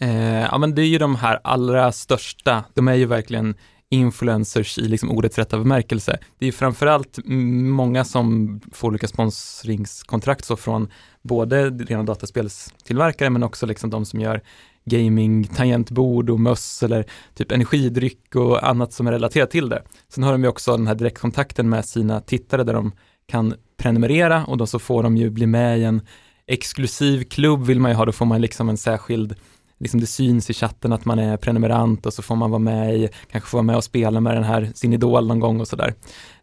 Eh, 0.00 0.42
ja 0.42 0.58
men 0.58 0.74
det 0.74 0.82
är 0.82 0.86
ju 0.86 0.98
de 0.98 1.16
här 1.16 1.40
allra 1.44 1.92
största, 1.92 2.64
de 2.74 2.88
är 2.88 2.94
ju 2.94 3.06
verkligen 3.06 3.54
influencers 3.88 4.78
i 4.78 4.88
liksom 4.88 5.10
ordets 5.10 5.38
rätta 5.38 5.58
bemärkelse. 5.58 6.18
Det 6.38 6.44
är 6.44 6.46
ju 6.46 6.52
framförallt 6.52 7.18
många 7.24 8.04
som 8.04 8.60
får 8.72 8.88
olika 8.88 9.08
sponsringskontrakt 9.08 10.44
så 10.44 10.56
från 10.56 10.88
både 11.22 11.70
rena 11.70 12.02
dataspelstillverkare 12.02 13.30
men 13.30 13.42
också 13.42 13.66
liksom 13.66 13.90
de 13.90 14.04
som 14.04 14.20
gör 14.20 14.40
gaming, 14.84 15.44
tangentbord 15.44 16.30
och 16.30 16.40
möss 16.40 16.82
eller 16.82 17.06
typ 17.34 17.52
energidryck 17.52 18.34
och 18.34 18.68
annat 18.68 18.92
som 18.92 19.06
är 19.06 19.12
relaterat 19.12 19.50
till 19.50 19.68
det. 19.68 19.82
Sen 20.08 20.24
har 20.24 20.32
de 20.32 20.42
ju 20.42 20.48
också 20.48 20.76
den 20.76 20.86
här 20.86 20.94
direktkontakten 20.94 21.68
med 21.68 21.84
sina 21.84 22.20
tittare 22.20 22.64
där 22.64 22.74
de 22.74 22.92
kan 23.26 23.54
prenumerera 23.76 24.44
och 24.44 24.56
då 24.56 24.66
så 24.66 24.78
får 24.78 25.02
de 25.02 25.16
ju 25.16 25.30
bli 25.30 25.46
med 25.46 25.78
i 25.78 25.84
en 25.84 26.00
exklusiv 26.46 27.24
klubb 27.24 27.66
vill 27.66 27.80
man 27.80 27.90
ju 27.90 27.96
ha, 27.96 28.04
då 28.04 28.12
får 28.12 28.26
man 28.26 28.40
liksom 28.40 28.68
en 28.68 28.76
särskild 28.76 29.34
liksom 29.78 30.00
det 30.00 30.06
syns 30.06 30.50
i 30.50 30.54
chatten 30.54 30.92
att 30.92 31.04
man 31.04 31.18
är 31.18 31.36
prenumerant 31.36 32.06
och 32.06 32.12
så 32.12 32.22
får 32.22 32.36
man 32.36 32.50
vara 32.50 32.58
med 32.58 32.96
i, 32.96 33.08
kanske 33.30 33.50
få 33.50 33.56
vara 33.56 33.62
med 33.62 33.76
och 33.76 33.84
spela 33.84 34.20
med 34.20 34.34
den 34.34 34.44
här, 34.44 34.70
sin 34.74 34.92
idol 34.92 35.26
någon 35.26 35.40
gång 35.40 35.60
och 35.60 35.68
sådär. 35.68 35.94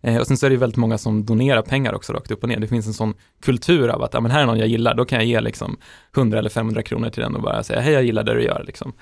Eh, 0.01 0.17
och 0.17 0.27
sen 0.27 0.38
så 0.38 0.46
är 0.46 0.50
det 0.50 0.53
ju 0.53 0.60
väldigt 0.60 0.77
många 0.77 0.98
som 0.98 1.25
donerar 1.25 1.62
pengar 1.62 1.93
också 1.93 2.13
rakt 2.13 2.31
upp 2.31 2.43
och 2.43 2.50
ner. 2.50 2.60
Det 2.60 2.67
finns 2.67 2.88
en 2.88 2.93
sån 2.93 3.13
kultur 3.43 3.88
av 3.88 4.03
att, 4.03 4.13
ja 4.13 4.22
men 4.22 4.31
här 4.31 4.41
är 4.41 4.46
någon 4.46 4.60
jag 4.60 4.67
gillar, 4.67 4.96
då 4.96 5.05
kan 5.05 5.20
jag 5.20 5.25
ge 5.25 5.41
liksom 5.41 5.77
100 6.15 6.39
eller 6.39 6.50
500 6.50 6.84
kronor 6.84 7.10
till 7.10 7.24
den 7.24 7.36
och 7.36 7.41
bara 7.41 7.63
säga, 7.63 7.79
hej 7.79 7.93
jag 7.93 8.03
gillar 8.03 8.24
det 8.24 8.34
du 8.34 8.43
gör 8.43 8.63
liksom. 8.67 8.93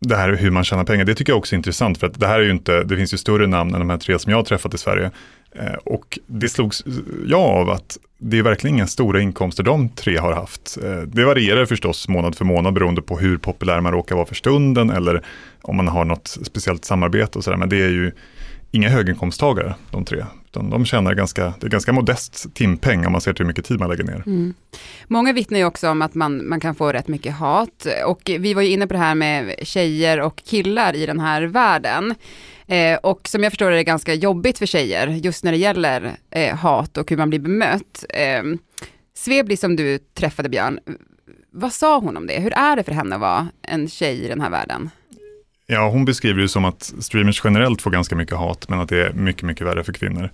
det 0.00 0.16
här 0.16 0.32
hur 0.32 0.50
man 0.50 0.64
tjänar 0.64 0.84
pengar, 0.84 1.04
det 1.04 1.14
tycker 1.14 1.32
jag 1.32 1.38
också 1.38 1.54
är 1.54 1.56
intressant 1.56 1.98
för 1.98 2.06
att 2.06 2.20
det 2.20 2.26
här 2.26 2.40
är 2.40 2.44
ju 2.44 2.50
inte, 2.50 2.84
det 2.84 2.96
finns 2.96 3.14
ju 3.14 3.18
större 3.18 3.46
namn 3.46 3.74
än 3.74 3.80
de 3.80 3.90
här 3.90 3.98
tre 3.98 4.18
som 4.18 4.30
jag 4.30 4.38
har 4.38 4.44
träffat 4.44 4.74
i 4.74 4.78
Sverige. 4.78 5.10
Eh, 5.54 5.74
och 5.84 6.18
det 6.26 6.48
slogs 6.48 6.80
eh, 6.80 6.92
jag 7.26 7.40
av 7.40 7.70
att 7.70 7.98
det 8.18 8.38
är 8.38 8.42
verkligen 8.42 8.76
inga 8.76 8.86
stora 8.86 9.20
inkomster 9.20 9.62
de 9.62 9.88
tre 9.88 10.16
har 10.16 10.32
haft. 10.32 10.78
Eh, 10.84 10.96
det 10.96 11.24
varierar 11.24 11.66
förstås 11.66 12.08
månad 12.08 12.34
för 12.34 12.44
månad 12.44 12.74
beroende 12.74 13.02
på 13.02 13.18
hur 13.18 13.38
populär 13.38 13.80
man 13.80 13.92
råkar 13.92 14.16
vara 14.16 14.26
för 14.26 14.34
stunden 14.34 14.90
eller 14.90 15.24
om 15.62 15.76
man 15.76 15.88
har 15.88 16.04
något 16.04 16.28
speciellt 16.42 16.84
samarbete 16.84 17.38
och 17.38 17.44
sådär. 17.44 17.56
Men 17.56 17.68
det 17.68 17.82
är 17.82 17.90
ju 17.90 18.12
inga 18.70 18.88
höginkomsttagare 18.88 19.74
de 19.90 20.04
tre. 20.04 20.24
Utan 20.54 20.70
de 20.70 20.84
tjänar 20.84 21.14
ganska, 21.14 21.54
det 21.60 21.66
är 21.66 21.70
ganska 21.70 21.92
modest 21.92 22.54
timpeng 22.54 23.06
om 23.06 23.12
man 23.12 23.20
ser 23.20 23.32
till 23.32 23.44
hur 23.44 23.46
mycket 23.46 23.64
tid 23.64 23.80
man 23.80 23.90
lägger 23.90 24.04
ner. 24.04 24.22
Mm. 24.26 24.54
Många 25.06 25.32
vittnar 25.32 25.58
ju 25.58 25.64
också 25.64 25.90
om 25.90 26.02
att 26.02 26.14
man, 26.14 26.48
man 26.48 26.60
kan 26.60 26.74
få 26.74 26.92
rätt 26.92 27.08
mycket 27.08 27.34
hat 27.34 27.86
och 28.06 28.20
vi 28.24 28.54
var 28.54 28.62
ju 28.62 28.68
inne 28.68 28.86
på 28.86 28.92
det 28.92 29.00
här 29.00 29.14
med 29.14 29.54
tjejer 29.62 30.20
och 30.20 30.42
killar 30.44 30.96
i 30.96 31.06
den 31.06 31.20
här 31.20 31.42
världen. 31.42 32.14
Eh, 32.66 32.98
och 32.98 33.28
som 33.28 33.42
jag 33.42 33.52
förstår 33.52 33.70
det 33.70 33.74
är 33.74 33.76
det 33.76 33.84
ganska 33.84 34.14
jobbigt 34.14 34.58
för 34.58 34.66
tjejer 34.66 35.06
just 35.06 35.44
när 35.44 35.52
det 35.52 35.58
gäller 35.58 36.16
eh, 36.30 36.56
hat 36.56 36.96
och 36.96 37.10
hur 37.10 37.16
man 37.16 37.30
blir 37.30 37.40
bemött. 37.40 38.04
Eh, 38.08 38.42
Svebli 39.16 39.56
som 39.56 39.76
du 39.76 39.98
träffade 39.98 40.48
Björn, 40.48 40.78
vad 41.50 41.72
sa 41.72 41.98
hon 41.98 42.16
om 42.16 42.26
det? 42.26 42.40
Hur 42.40 42.52
är 42.52 42.76
det 42.76 42.82
för 42.82 42.92
henne 42.92 43.14
att 43.14 43.20
vara 43.20 43.48
en 43.62 43.88
tjej 43.88 44.24
i 44.24 44.28
den 44.28 44.40
här 44.40 44.50
världen? 44.50 44.90
Ja, 45.74 45.88
hon 45.88 46.04
beskriver 46.04 46.42
det 46.42 46.48
som 46.48 46.64
att 46.64 46.92
streamers 46.98 47.40
generellt 47.44 47.82
får 47.82 47.90
ganska 47.90 48.16
mycket 48.16 48.36
hat, 48.36 48.68
men 48.68 48.80
att 48.80 48.88
det 48.88 49.06
är 49.06 49.12
mycket, 49.12 49.42
mycket 49.42 49.66
värre 49.66 49.84
för 49.84 49.92
kvinnor. 49.92 50.30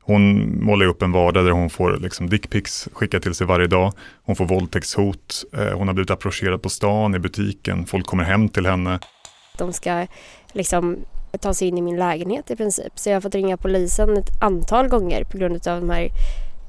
Hon 0.00 0.56
målar 0.64 0.86
upp 0.86 1.02
en 1.02 1.12
vardag 1.12 1.44
där 1.44 1.50
hon 1.50 1.70
får 1.70 1.96
liksom 1.96 2.28
dickpics 2.30 2.88
skickat 2.92 3.22
till 3.22 3.34
sig 3.34 3.46
varje 3.46 3.66
dag. 3.66 3.92
Hon 4.24 4.36
får 4.36 4.44
våldtäktshot, 4.44 5.44
eh, 5.56 5.78
hon 5.78 5.86
har 5.86 5.94
blivit 5.94 6.10
approcherad 6.10 6.62
på 6.62 6.68
stan, 6.68 7.14
i 7.14 7.18
butiken, 7.18 7.86
folk 7.86 8.06
kommer 8.06 8.24
hem 8.24 8.48
till 8.48 8.66
henne. 8.66 8.98
De 9.58 9.72
ska 9.72 10.06
liksom 10.52 10.96
ta 11.40 11.54
sig 11.54 11.68
in 11.68 11.78
i 11.78 11.82
min 11.82 11.96
lägenhet 11.96 12.50
i 12.50 12.56
princip. 12.56 12.92
Så 12.94 13.08
jag 13.08 13.16
har 13.16 13.20
fått 13.20 13.34
ringa 13.34 13.56
polisen 13.56 14.16
ett 14.16 14.42
antal 14.42 14.88
gånger 14.88 15.24
på 15.24 15.38
grund 15.38 15.68
av 15.68 15.80
de 15.80 15.90
här 15.90 16.08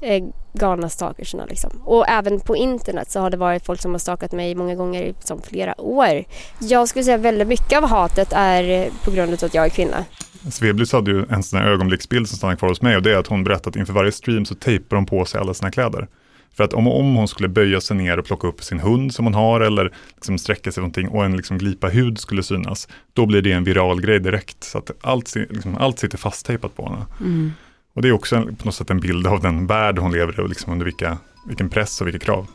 eh, 0.00 0.24
galna 0.52 0.88
stalkerserna 0.88 1.44
liksom. 1.44 1.70
Och 1.84 2.08
även 2.08 2.40
på 2.40 2.56
internet 2.56 3.10
så 3.10 3.20
har 3.20 3.30
det 3.30 3.36
varit 3.36 3.66
folk 3.66 3.80
som 3.80 3.92
har 3.92 3.98
stalkat 3.98 4.32
mig 4.32 4.54
många 4.54 4.74
gånger 4.74 5.02
i 5.02 5.14
som 5.20 5.42
flera 5.42 5.80
år. 5.80 6.24
Jag 6.58 6.88
skulle 6.88 7.04
säga 7.04 7.16
väldigt 7.16 7.48
mycket 7.48 7.78
av 7.78 7.88
hatet 7.88 8.32
är 8.32 8.68
eh, 8.68 8.92
på 9.04 9.10
grund 9.10 9.32
av 9.32 9.44
att 9.44 9.54
jag 9.54 9.64
är 9.64 9.68
kvinna. 9.68 10.04
Sveblus 10.50 10.92
hade 10.92 11.10
ju 11.10 11.24
en 11.30 11.42
sån 11.42 11.58
här 11.58 11.66
ögonblicksbild 11.66 12.28
som 12.28 12.38
stannar 12.38 12.56
kvar 12.56 12.68
hos 12.68 12.82
mig 12.82 12.96
och 12.96 13.02
det 13.02 13.12
är 13.12 13.16
att 13.16 13.26
hon 13.26 13.44
berättat 13.44 13.66
att 13.66 13.76
inför 13.76 13.92
varje 13.92 14.12
stream 14.12 14.44
så 14.44 14.54
tejpar 14.54 14.96
hon 14.96 15.06
på 15.06 15.24
sig 15.24 15.40
alla 15.40 15.54
sina 15.54 15.70
kläder. 15.70 16.08
För 16.56 16.64
att 16.64 16.74
om, 16.74 16.88
om 16.88 17.14
hon 17.14 17.28
skulle 17.28 17.48
böja 17.48 17.80
sig 17.80 17.96
ner 17.96 18.18
och 18.18 18.24
plocka 18.24 18.46
upp 18.46 18.64
sin 18.64 18.80
hund 18.80 19.14
som 19.14 19.24
hon 19.24 19.34
har 19.34 19.60
eller 19.60 19.92
liksom 20.14 20.38
sträcka 20.38 20.72
sig 20.72 20.80
någonting 20.80 21.08
och 21.08 21.24
en 21.24 21.36
liksom 21.36 21.58
glipa 21.58 21.88
hud 21.88 22.18
skulle 22.18 22.42
synas, 22.42 22.88
då 23.12 23.26
blir 23.26 23.42
det 23.42 23.52
en 23.52 23.64
viral 23.64 24.00
grej 24.00 24.20
direkt. 24.20 24.64
Så 24.64 24.78
att 24.78 24.90
allt, 25.00 25.34
liksom, 25.34 25.76
allt 25.76 25.98
sitter 25.98 26.18
fasttejpat 26.18 26.76
på 26.76 26.88
henne. 26.88 27.06
Mm. 27.20 27.52
Och 27.94 28.02
det 28.02 28.08
är 28.08 28.12
också 28.12 28.36
en, 28.36 28.56
på 28.56 28.64
något 28.64 28.74
sätt 28.74 28.90
en 28.90 29.00
bild 29.00 29.26
av 29.26 29.40
den 29.40 29.66
värld 29.66 29.98
hon 29.98 30.12
lever 30.12 30.40
i 30.40 30.42
och 30.42 30.48
liksom 30.48 30.72
under 30.72 30.84
vilka, 30.84 31.18
vilken 31.46 31.68
press 31.68 32.00
och 32.00 32.06
vilka 32.06 32.18
krav. 32.18 32.46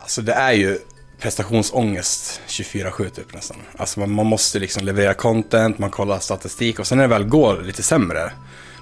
Alltså 0.00 0.22
det 0.22 0.32
är 0.32 0.52
ju 0.52 0.78
prestationsångest 1.20 2.40
24-7 2.46 3.08
typ 3.08 3.34
nästan. 3.34 3.56
Alltså 3.76 4.00
man, 4.00 4.10
man 4.10 4.26
måste 4.26 4.58
liksom 4.58 4.84
leverera 4.84 5.14
content, 5.14 5.78
man 5.78 5.90
kollar 5.90 6.18
statistik 6.18 6.78
och 6.78 6.86
sen 6.86 6.98
när 6.98 7.04
det 7.04 7.14
väl 7.14 7.24
går 7.24 7.62
lite 7.62 7.82
sämre, 7.82 8.32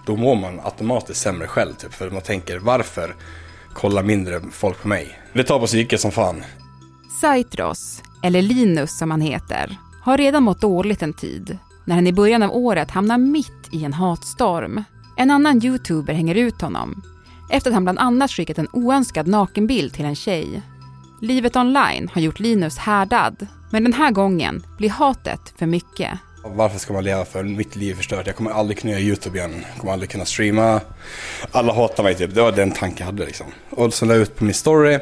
då 0.06 0.16
mår 0.16 0.36
man 0.36 0.60
automatiskt 0.60 1.20
sämre 1.20 1.46
själv 1.46 1.74
typ. 1.74 1.94
För 1.94 2.10
man 2.10 2.22
tänker 2.22 2.58
varför 2.58 3.16
kollar 3.74 4.02
mindre 4.02 4.40
folk 4.52 4.82
på 4.82 4.88
mig? 4.88 5.20
Det 5.32 5.44
tar 5.44 5.58
på 5.58 5.66
psyket 5.66 6.00
som 6.00 6.10
fan. 6.10 6.42
Saitros, 7.20 8.02
eller 8.22 8.42
Linus 8.42 8.98
som 8.98 9.10
han 9.10 9.20
heter, 9.20 9.76
har 10.02 10.18
redan 10.18 10.42
mått 10.42 10.60
dåligt 10.60 11.02
en 11.02 11.12
tid 11.12 11.58
när 11.84 11.94
han 11.94 12.06
i 12.06 12.12
början 12.12 12.42
av 12.42 12.56
året 12.56 12.90
hamnar 12.90 13.18
mitt 13.18 13.68
i 13.72 13.84
en 13.84 13.92
hatstorm. 13.92 14.84
En 15.16 15.30
annan 15.30 15.64
youtuber 15.64 16.14
hänger 16.14 16.34
ut 16.34 16.60
honom 16.60 17.02
efter 17.50 17.70
att 17.70 17.74
han 17.74 17.84
bland 17.84 17.98
annat 17.98 18.30
skickat 18.30 18.58
en 18.58 18.68
oönskad 18.72 19.26
nakenbild 19.26 19.94
till 19.94 20.04
en 20.04 20.16
tjej. 20.16 20.62
Livet 21.20 21.56
online 21.56 22.10
har 22.12 22.20
gjort 22.20 22.40
Linus 22.40 22.78
härdad, 22.78 23.46
men 23.70 23.84
den 23.84 23.92
här 23.92 24.10
gången 24.10 24.62
blir 24.78 24.90
hatet 24.90 25.54
för 25.56 25.66
mycket. 25.66 26.10
Varför 26.44 26.78
ska 26.78 26.92
man 26.92 27.04
leva 27.04 27.24
för? 27.24 27.42
Mitt 27.42 27.76
liv 27.76 27.94
förstört. 27.94 28.26
Jag 28.26 28.36
kommer 28.36 28.50
aldrig 28.50 28.78
kunna 28.78 28.92
göra 28.92 29.00
YouTube 29.00 29.38
igen. 29.38 29.64
Jag 29.70 29.80
kommer 29.80 29.92
aldrig 29.92 30.10
kunna 30.10 30.24
streama. 30.24 30.80
Alla 31.52 31.72
hatar 31.72 32.02
mig 32.02 32.14
typ. 32.14 32.34
Det 32.34 32.42
var 32.42 32.52
den 32.52 32.70
tanken 32.70 32.98
jag 32.98 33.06
hade 33.06 33.24
liksom. 33.24 33.46
Och 33.70 33.94
så 33.94 34.06
la 34.06 34.14
jag 34.14 34.22
ut 34.22 34.36
på 34.36 34.44
min 34.44 34.54
story. 34.54 34.98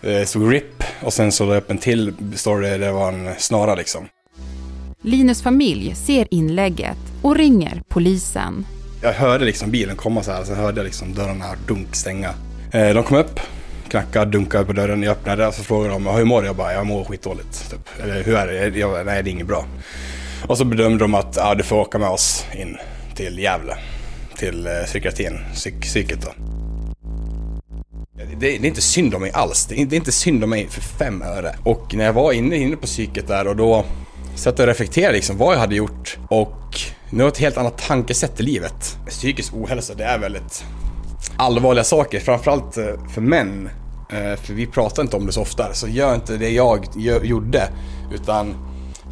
Det 0.00 0.28
stod 0.28 0.52
RIP. 0.52 0.84
Och 1.02 1.12
sen 1.12 1.32
så 1.32 1.44
la 1.44 1.54
jag 1.54 1.62
upp 1.62 1.70
en 1.70 1.78
till 1.78 2.14
story. 2.34 2.78
Det 2.78 2.92
var 2.92 3.12
en 3.12 3.34
snara 3.38 3.74
liksom. 3.74 4.08
Linus 5.02 5.42
familj 5.42 5.94
ser 5.94 6.26
inlägget 6.30 6.98
och 7.22 7.36
ringer 7.36 7.82
polisen. 7.88 8.66
Jag 9.02 9.12
hörde 9.12 9.44
liksom 9.44 9.70
bilen 9.70 9.96
komma 9.96 10.22
så 10.22 10.32
här. 10.32 10.44
Sen 10.44 10.56
hörde 10.56 10.80
jag 10.80 10.84
liksom 10.84 11.14
dörrarna 11.14 11.46
dunk 11.66 11.96
stänga. 11.96 12.34
Eh, 12.72 12.94
de 12.94 13.02
kom 13.04 13.16
upp. 13.16 13.40
Knackade, 13.88 14.30
dunkade 14.30 14.64
på 14.64 14.72
dörren. 14.72 15.02
Jag 15.02 15.12
öppnade 15.12 15.46
och 15.46 15.54
så 15.54 15.62
frågade 15.62 15.94
de 15.94 16.06
hur 16.06 16.24
mår 16.24 16.40
du? 16.40 16.46
Jag 16.46 16.56
bara, 16.56 16.72
jag 16.72 16.86
mår 16.86 17.04
skitdåligt. 17.04 17.70
Typ. 17.70 18.02
Eller 18.02 18.22
hur 18.22 18.34
är 18.34 18.70
det? 18.70 18.78
Jag 18.78 19.06
nej 19.06 19.22
det 19.22 19.30
är 19.30 19.32
inget 19.32 19.46
bra. 19.46 19.64
Och 20.46 20.58
så 20.58 20.64
bedömde 20.64 21.04
de 21.04 21.14
att 21.14 21.36
ja, 21.36 21.54
du 21.54 21.62
får 21.62 21.76
åka 21.76 21.98
med 21.98 22.08
oss 22.08 22.44
in 22.54 22.76
till 23.14 23.38
Gävle. 23.38 23.76
Till 24.36 24.66
eh, 24.66 24.72
psykiatrin, 24.86 25.38
psyk, 25.54 25.80
psyket 25.80 26.22
då. 26.22 26.32
Det, 28.12 28.34
det 28.36 28.56
är 28.56 28.66
inte 28.66 28.80
synd 28.80 29.14
om 29.14 29.20
mig 29.20 29.30
alls. 29.30 29.66
Det 29.66 29.80
är, 29.80 29.86
det 29.86 29.94
är 29.94 29.98
inte 29.98 30.12
synd 30.12 30.44
om 30.44 30.50
mig 30.50 30.68
för 30.68 30.80
fem 30.80 31.22
öre. 31.22 31.56
Och 31.64 31.94
när 31.94 32.04
jag 32.04 32.12
var 32.12 32.32
inne, 32.32 32.56
inne 32.56 32.76
på 32.76 32.86
psyket 32.86 33.28
där 33.28 33.46
och 33.46 33.56
då 33.56 33.84
satt 34.40 34.58
jag 34.58 34.64
och 34.64 34.68
reflekterade 34.68 35.12
liksom 35.12 35.36
vad 35.36 35.54
jag 35.54 35.60
hade 35.60 35.74
gjort. 35.74 36.18
Och 36.28 36.80
nu 37.10 37.18
har 37.18 37.24
jag 37.24 37.32
ett 37.32 37.38
helt 37.38 37.56
annat 37.56 37.78
tankesätt 37.78 38.40
i 38.40 38.42
livet. 38.42 38.98
Psykisk 39.08 39.54
ohälsa, 39.54 39.94
det 39.94 40.04
är 40.04 40.18
väldigt 40.18 40.64
allvarliga 41.36 41.84
saker. 41.84 42.20
Framförallt 42.20 42.76
eh, 42.76 42.84
för 43.14 43.20
män. 43.20 43.70
Eh, 44.12 44.40
För 44.40 44.54
vi 44.54 44.66
pratar 44.66 45.02
inte 45.02 45.16
om 45.16 45.26
det 45.26 45.32
så 45.32 45.42
ofta. 45.42 45.74
Så 45.74 45.88
gör 45.88 46.14
inte 46.14 46.36
det 46.36 46.50
jag 46.50 46.86
gjorde. 47.22 47.68
Utan 48.14 48.54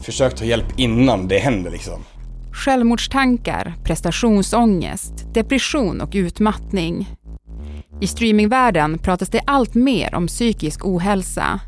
försök 0.02 0.34
ta 0.34 0.44
hjälp 0.44 0.66
innan 0.76 1.28
det 1.28 1.38
händer 1.38 1.70
liksom. 1.70 2.04
Självmordstankar, 2.52 3.74
prestationsångest, 3.84 5.34
depression 5.34 6.00
och 6.00 6.10
utmattning. 6.14 7.08
I 8.00 8.06
streamingvärlden 8.06 8.98
pratas 8.98 9.28
det 9.28 9.40
allt 9.46 9.74
mer 9.74 10.14
om 10.14 10.26
psykisk 10.26 10.84
ohälsa. 10.84 11.60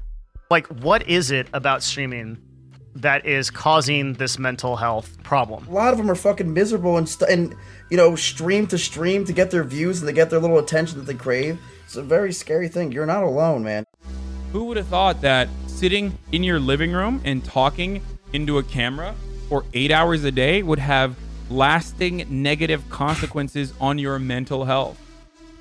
Like, 0.55 0.67
what 0.71 1.02
is 1.07 1.31
it 1.33 1.47
about 1.50 1.83
streaming 1.83 2.37
that 2.94 3.25
is 3.26 3.50
causing 3.50 4.14
this 4.14 4.38
mental 4.38 4.76
health 4.76 5.23
problem? 5.23 5.66
A 5.68 5.73
lot 5.73 5.92
of 5.92 5.99
them 5.99 6.11
are 6.11 6.14
fucking 6.14 6.52
miserable 6.52 6.97
and 6.97 7.09
st- 7.09 7.30
and 7.30 7.54
you 7.90 7.97
know 7.97 8.16
stream 8.16 8.66
to 8.68 8.78
stream 8.78 9.25
to 9.25 9.32
get 9.32 9.50
their 9.50 9.64
views 9.64 10.00
and 10.00 10.09
to 10.09 10.12
get 10.12 10.30
their 10.30 10.40
little 10.40 10.59
attention 10.59 10.99
that 10.99 11.06
they 11.06 11.14
crave. 11.14 11.59
It's 11.85 11.97
a 11.97 12.02
very 12.02 12.32
scary 12.32 12.68
thing. 12.68 12.92
You're 12.92 13.06
not 13.06 13.23
alone, 13.23 13.64
man. 13.64 13.85
Who 14.52 14.64
would 14.64 14.76
have 14.76 14.88
thought 14.88 15.20
that 15.20 15.49
sitting 15.66 16.12
in 16.32 16.42
your 16.44 16.61
living 16.61 16.92
room 16.92 17.20
and 17.25 17.44
talking 17.44 18.02
into 18.32 18.59
a 18.59 18.62
camera 18.62 19.14
for 19.49 19.64
eight 19.75 19.90
hours 19.90 20.25
a 20.25 20.30
day 20.30 20.62
would 20.62 20.78
have 20.78 21.14
lasting 21.50 22.26
negative 22.28 22.88
consequences 22.90 23.73
on 23.80 23.99
your 23.99 24.18
mental 24.18 24.64
health? 24.64 24.97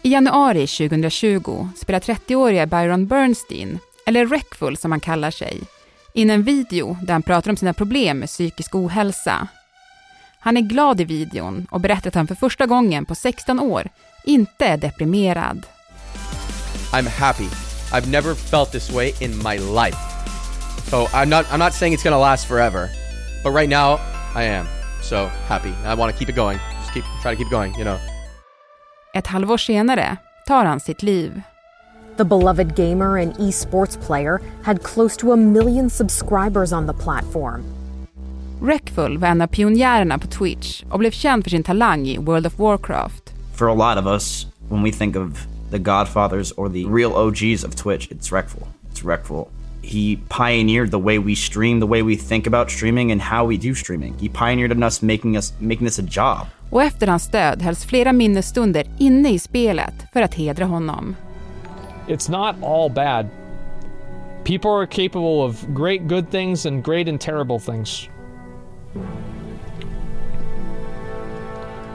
I 0.04 0.10
januari 0.10 0.66
2020 0.68 1.76
spelar 1.76 2.00
30-åriga 2.00 2.66
Byron 2.66 3.06
Bernstein, 3.06 3.80
eller 4.06 4.26
Reckful 4.26 4.78
som 4.78 4.92
han 4.92 5.00
kallar 5.00 5.32
sig, 5.32 5.62
in 6.14 6.30
en 6.30 6.44
video 6.44 6.98
där 7.02 7.14
han 7.14 7.24
pratar 7.24 7.52
om 7.52 7.58
sina 7.58 7.74
problem 7.74 8.20
med 8.20 8.30
psykisk 8.30 8.76
ohälsa. 8.76 9.48
Han 10.40 10.58
är 10.58 10.62
glad 10.62 11.02
i 11.02 11.04
videon 11.04 11.68
och 11.72 11.82
berättar 11.82 12.08
att 12.08 12.16
han 12.16 12.28
för 12.28 12.36
första 12.36 12.66
gången 12.66 13.06
på 13.06 13.16
16 13.16 13.60
år 13.60 13.90
inte 14.24 14.66
är 14.66 14.78
deprimerad. 14.78 15.66
I'm 16.92 17.08
happy. 17.08 17.50
I've 17.92 18.08
never 18.08 18.36
felt 18.36 18.72
this 18.72 18.92
way 18.92 19.14
in 19.22 19.38
my 19.38 19.58
life. 19.58 19.98
So 20.90 20.98
I'm 20.98 21.30
not 21.30 21.46
I'm 21.46 21.60
not 21.60 21.74
saying 21.74 21.94
it's 21.94 22.04
gonna 22.04 22.20
last 22.20 22.48
forever, 22.48 22.90
but 23.44 23.54
right 23.54 23.70
now 23.70 24.00
I 24.36 24.46
am. 24.46 24.66
So 25.02 25.30
happy. 25.48 25.70
I 25.86 25.96
want 25.96 26.12
to 26.12 26.20
keep 26.20 26.30
it 26.30 26.36
going. 26.36 26.60
Just 26.80 26.94
keep 26.94 27.04
try 27.22 27.36
to 27.36 27.38
keep 27.38 27.52
going, 27.52 27.74
you 27.74 27.84
know. 27.84 27.98
Ett 29.14 29.28
halvår 29.28 29.58
senare 29.58 30.18
tar 30.48 30.66
han 30.66 30.80
sitt 30.80 31.04
liv. 31.04 31.42
The 32.20 32.26
beloved 32.26 32.76
gamer 32.76 33.18
and 33.18 33.34
esports 33.36 33.98
player 34.08 34.42
had 34.64 34.84
close 34.84 35.16
to 35.18 35.32
a 35.32 35.38
million 35.38 35.90
subscribers 35.90 36.74
on 36.74 36.88
the 36.88 36.94
platform. 36.94 37.64
Reckful 38.62 39.18
var 39.18 39.28
en 39.28 39.42
av 39.42 39.48
pionjärerna 39.48 40.18
på 40.18 40.28
Twitch 40.28 40.84
och 40.90 41.00
blev 41.00 41.12
känd 41.12 41.44
för 41.44 41.50
sin 41.50 41.64
talang 41.64 42.08
i 42.08 42.18
World 42.18 42.48
of 42.48 42.60
Warcraft. 42.60 43.34
For 43.54 43.68
a 43.70 43.74
lot 43.74 43.98
of 43.98 44.14
us, 44.14 44.48
when 44.70 44.84
we 44.84 44.92
think 44.92 45.16
of 45.16 45.48
the 45.72 45.80
godfathers 45.80 46.52
or 46.58 46.70
the 46.70 46.86
real 46.86 47.12
OGs 47.12 47.64
of 47.64 47.76
Twitch, 47.76 48.12
it's 48.12 48.32
Reckful. 48.32 48.68
It's 48.92 49.06
Reckful. 49.06 49.48
He 49.82 50.20
pioneered 50.30 50.92
the 50.92 51.00
way 51.00 51.20
we 51.20 51.36
stream, 51.36 51.80
the 51.80 51.88
way 51.88 52.02
we 52.02 52.18
think 52.18 52.48
about 52.48 52.72
streaming, 52.72 53.12
and 53.12 53.22
how 53.22 53.50
we 53.50 53.58
do 53.58 53.76
streaming. 53.76 54.14
He 54.20 54.30
pioneered 54.30 54.72
in 54.72 54.84
us 54.84 55.02
making 55.02 55.38
us 55.38 55.54
making 55.60 55.88
this 55.88 56.00
a 56.00 56.08
job. 56.10 56.48
Och 56.70 56.84
efter 56.84 57.08
hans 57.08 57.28
död 57.28 57.62
hölls 57.62 57.86
flera 57.86 58.14
minnesstunder 58.14 58.84
inne 59.00 59.30
i 59.30 59.40
spelet 59.40 59.96
för 60.14 60.22
att 60.22 60.34
hedra 60.34 60.66
honom. 60.66 61.16
It's 62.10 62.32
not 62.32 62.56
all 62.64 62.90
bad. 62.90 63.30
People 64.44 64.72
are 64.72 64.88
capable 64.88 65.44
of 65.44 65.76
great 65.76 66.08
good 66.08 66.32
things 66.32 66.66
and 66.66 66.84
great 66.84 67.08
and 67.08 67.22
terrible 67.22 67.60
things. 67.60 68.10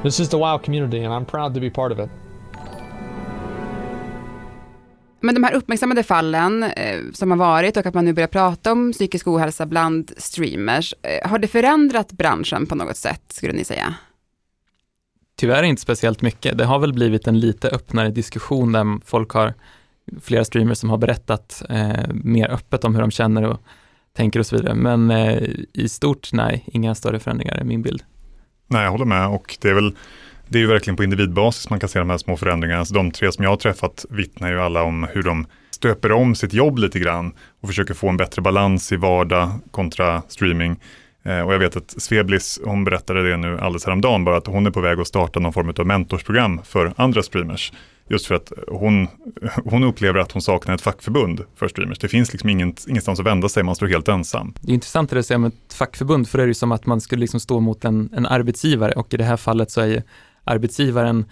This 0.02 0.21
is 0.21 0.28
the 0.28 0.37
WoW 0.37 0.59
community, 0.59 1.04
and 1.04 1.14
I'm 1.14 1.25
proud 1.25 1.54
to 1.54 1.61
be 1.61 1.71
part 1.71 1.92
of 1.92 1.99
it. 1.99 2.11
Men 5.21 5.35
de 5.35 5.44
här 5.44 5.54
uppmärksammade 5.54 6.02
fallen 6.02 6.62
eh, 6.62 7.00
som 7.12 7.30
har 7.30 7.38
varit 7.38 7.76
och 7.76 7.87
att 7.87 7.94
man 7.94 8.04
nu 8.04 8.12
börjar 8.12 8.28
prata 8.28 8.73
om 8.73 8.92
psykisk 8.92 9.26
ohälsa 9.26 9.66
bland 9.66 10.12
streamers, 10.16 10.94
eh, 11.02 11.28
har 11.30 11.38
det 11.38 11.49
förändrat 11.49 12.12
branschen 12.12 12.66
på 12.66 12.75
något 12.75 12.97
sätt, 12.97 13.23
skulle 13.28 13.52
ni 13.52 13.64
säga? 13.64 13.94
Tyvärr 15.37 15.62
inte 15.62 15.83
speciellt 15.83 16.23
mycket. 16.23 16.59
Det 16.59 16.64
har 16.64 16.78
väl 16.78 16.92
blivit 16.92 17.26
en 17.26 17.40
lite 17.40 17.68
öppnare 17.68 18.11
diskussion 18.11 18.73
där 18.73 19.06
folk 19.06 19.30
har, 19.30 19.54
flera 20.21 20.45
streamers 20.45 20.79
som 20.79 20.91
har 20.91 20.99
berättat 20.99 21.63
eh, 21.69 22.07
mer 22.13 22.49
öppet 22.51 22.85
om 22.85 22.95
hur 22.95 23.01
de 23.01 23.11
känner 23.11 23.43
och 23.43 23.61
tänker 24.17 24.41
och 24.41 24.47
så 24.47 24.57
vidare. 24.57 24.75
Men 24.75 25.11
eh, 25.11 25.43
i 25.73 25.89
stort, 25.89 26.33
nej, 26.33 26.65
inga 26.67 26.95
större 26.95 27.19
förändringar 27.19 27.55
är 27.55 27.65
min 27.65 27.83
bild. 27.83 28.03
Nej, 28.67 28.85
jag 28.85 28.91
håller 28.91 29.05
med 29.05 29.29
och 29.29 29.57
det 29.61 29.69
är 29.69 29.75
väl 29.75 29.97
det 30.49 30.59
är 30.59 30.61
ju 30.61 30.67
verkligen 30.67 30.97
på 30.97 31.05
individbasis 31.05 31.71
man 31.71 31.81
kan 31.81 31.89
se 31.89 31.99
de 31.99 32.11
här 32.11 32.19
små 32.19 32.37
förändringarna. 32.37 32.85
Så 32.85 32.95
de 32.95 33.11
tre 33.11 33.33
som 33.33 33.45
jag 33.45 33.51
har 33.51 33.57
träffat 33.57 34.05
vittnar 34.11 34.51
ju 34.51 34.61
alla 34.61 34.83
om 34.83 35.07
hur 35.13 35.23
de 35.23 35.47
stöper 35.71 36.13
om 36.13 36.35
sitt 36.35 36.53
jobb 36.53 36.79
lite 36.79 36.99
grann 36.99 37.33
och 37.61 37.69
försöker 37.69 37.95
få 37.95 38.09
en 38.09 38.17
bättre 38.17 38.43
balans 38.43 38.93
i 38.93 38.97
vardag 38.97 39.51
kontra 39.71 40.23
streaming. 40.29 40.81
Eh, 41.23 41.41
och 41.41 41.55
jag 41.55 41.59
vet 41.59 41.77
att 41.77 41.95
Sveblis, 42.03 42.61
hon 42.65 42.85
berättade 42.85 43.31
det 43.31 43.37
nu 43.37 43.59
alldeles 43.59 43.85
häromdagen, 43.85 44.25
bara 44.25 44.37
att 44.37 44.47
hon 44.47 44.67
är 44.67 44.71
på 44.71 44.81
väg 44.81 45.01
att 45.01 45.07
starta 45.07 45.41
någon 45.41 45.53
form 45.53 45.73
av 45.79 45.87
mentorsprogram 45.87 46.61
för 46.65 46.93
andra 46.97 47.23
streamers. 47.23 47.73
Just 48.09 48.27
för 48.27 48.35
att 48.35 48.53
hon, 48.69 49.09
hon 49.65 49.85
upplever 49.85 50.21
att 50.21 50.33
hon 50.33 50.43
saknar 50.43 50.75
ett 50.75 50.81
fackförbund 50.81 51.41
för 51.55 51.69
streamers. 51.69 51.99
Det 51.99 52.09
finns 52.09 52.33
liksom 52.33 52.51
inget, 52.51 52.87
ingenstans 52.89 53.21
att 53.21 53.27
vända 53.27 53.49
sig, 53.49 53.63
man 53.63 53.75
står 53.75 53.87
helt 53.87 54.09
ensam. 54.09 54.55
Det 54.61 54.73
är 54.73 54.75
intressant 54.75 55.11
det 55.11 55.17
du 55.17 55.23
säger 55.23 55.37
om 55.37 55.45
ett 55.45 55.73
fackförbund, 55.73 56.29
för 56.29 56.39
det 56.39 56.45
är 56.45 56.49
ju 56.49 56.55
som 56.55 56.73
att 56.73 56.87
man 56.87 57.01
skulle 57.01 57.21
liksom 57.21 57.41
stå 57.41 57.61
mot 57.61 57.85
en, 57.85 58.11
en 58.17 58.27
arbetsgivare 58.27 58.93
och 58.93 59.15
i 59.15 59.17
det 59.17 59.25
här 59.25 59.37
fallet 59.37 59.71
så 59.71 59.81
är 59.81 59.87
ju 59.87 60.03
arbetsgivaren 60.45 61.25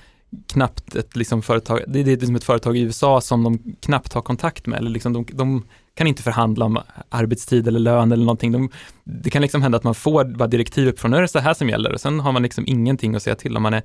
knappt 0.47 0.97
ett 0.97 1.17
liksom 1.17 1.43
företag, 1.43 1.81
det 1.87 2.01
är 2.01 2.05
liksom 2.05 2.37
ett 2.37 2.45
företag 2.45 2.77
i 2.77 2.81
USA 2.81 3.21
som 3.21 3.45
de 3.45 3.77
knappt 3.81 4.13
har 4.13 4.23
kontakt 4.23 4.67
med, 4.67 4.79
eller 4.79 4.91
liksom 4.91 5.13
de, 5.13 5.27
de 5.33 5.65
kan 5.95 6.07
inte 6.07 6.23
förhandla 6.23 6.65
om 6.65 6.79
arbetstid 7.09 7.69
eller 7.69 7.81
lön 7.81 8.13
eller 8.13 8.25
någonting. 8.25 8.53
De, 8.53 8.71
det 9.05 9.31
kan 9.31 9.43
liksom 9.43 9.63
hända 9.63 9.79
att 9.79 9.85
man 9.85 9.95
får 9.95 10.25
bara 10.25 10.49
direktiv 10.49 10.89
uppifrån, 10.89 11.11
nu 11.11 11.17
är 11.17 11.23
det 11.23 11.29
så 11.29 11.39
här 11.39 11.55
som 11.55 11.69
gäller 11.69 11.93
och 11.93 12.01
sen 12.01 12.21
har 12.21 12.33
man 12.33 12.43
liksom 12.43 12.65
ingenting 12.67 13.15
att 13.15 13.23
säga 13.23 13.37
till 13.37 13.57
om 13.57 13.63
man 13.63 13.75
är 13.75 13.83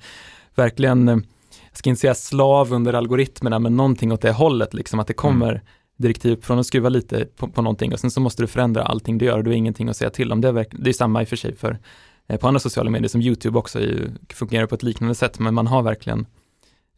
verkligen, 0.56 1.08
eh, 1.08 1.18
ska 1.78 1.90
inte 1.90 2.00
säga 2.00 2.16
slav 2.16 2.74
under 2.74 2.94
algoritmerna, 2.94 3.60
men 3.60 3.78
någonting 3.78 4.12
åt 4.12 4.22
det 4.22 4.32
hållet, 4.32 4.74
liksom 4.74 5.00
att 5.00 5.08
det 5.08 5.14
kommer 5.14 5.50
mm. 5.50 5.62
direktiv 5.98 6.42
från 6.42 6.60
att 6.60 6.66
skruva 6.66 6.90
lite 6.90 7.26
på, 7.26 7.48
på 7.48 7.62
någonting 7.62 7.94
och 7.94 8.00
sen 8.00 8.12
så 8.12 8.22
måste 8.22 8.44
du 8.44 8.48
förändra 8.48 8.84
allting 8.84 9.18
du 9.18 9.26
gör 9.26 9.38
och 9.38 9.44
du 9.44 9.50
har 9.50 9.56
ingenting 9.56 9.90
att 9.90 9.98
säga 9.98 10.10
till 10.10 10.32
om. 10.32 10.42
Det 10.42 10.48
är, 10.48 10.66
det 10.72 10.90
är 10.90 10.94
samma 10.94 11.22
i 11.22 11.26
och 11.26 11.30
för 11.30 11.36
sig 11.36 11.56
för 11.56 11.78
eh, 12.28 12.40
på 12.40 12.48
andra 12.48 12.60
sociala 12.60 12.90
medier 12.90 13.10
som 13.10 13.22
YouTube 13.22 13.60
också 13.60 13.80
ju, 13.80 14.10
fungerar 14.30 14.66
på 14.66 14.76
ett 14.76 14.84
liknande 14.84 15.16
sätt, 15.16 15.40
men 15.40 15.54
man 15.54 15.68
har 15.68 15.82
verkligen 15.82 16.26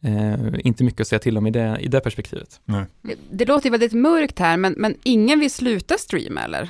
eh, 0.02 0.66
inte 0.66 0.84
mycket 0.84 1.00
att 1.00 1.08
säga 1.08 1.18
till 1.18 1.38
om 1.38 1.46
i 1.46 1.50
det, 1.50 1.78
i 1.80 1.88
det 1.88 2.00
perspektivet. 2.00 2.60
Nej. 2.64 2.84
Det 3.30 3.44
låter 3.44 3.66
ju 3.66 3.70
väldigt 3.70 3.92
mörkt 3.92 4.38
här, 4.38 4.56
men, 4.56 4.74
men 4.76 4.94
ingen 5.02 5.40
vill 5.40 5.50
sluta 5.50 5.98
streama 5.98 6.42
eller? 6.42 6.68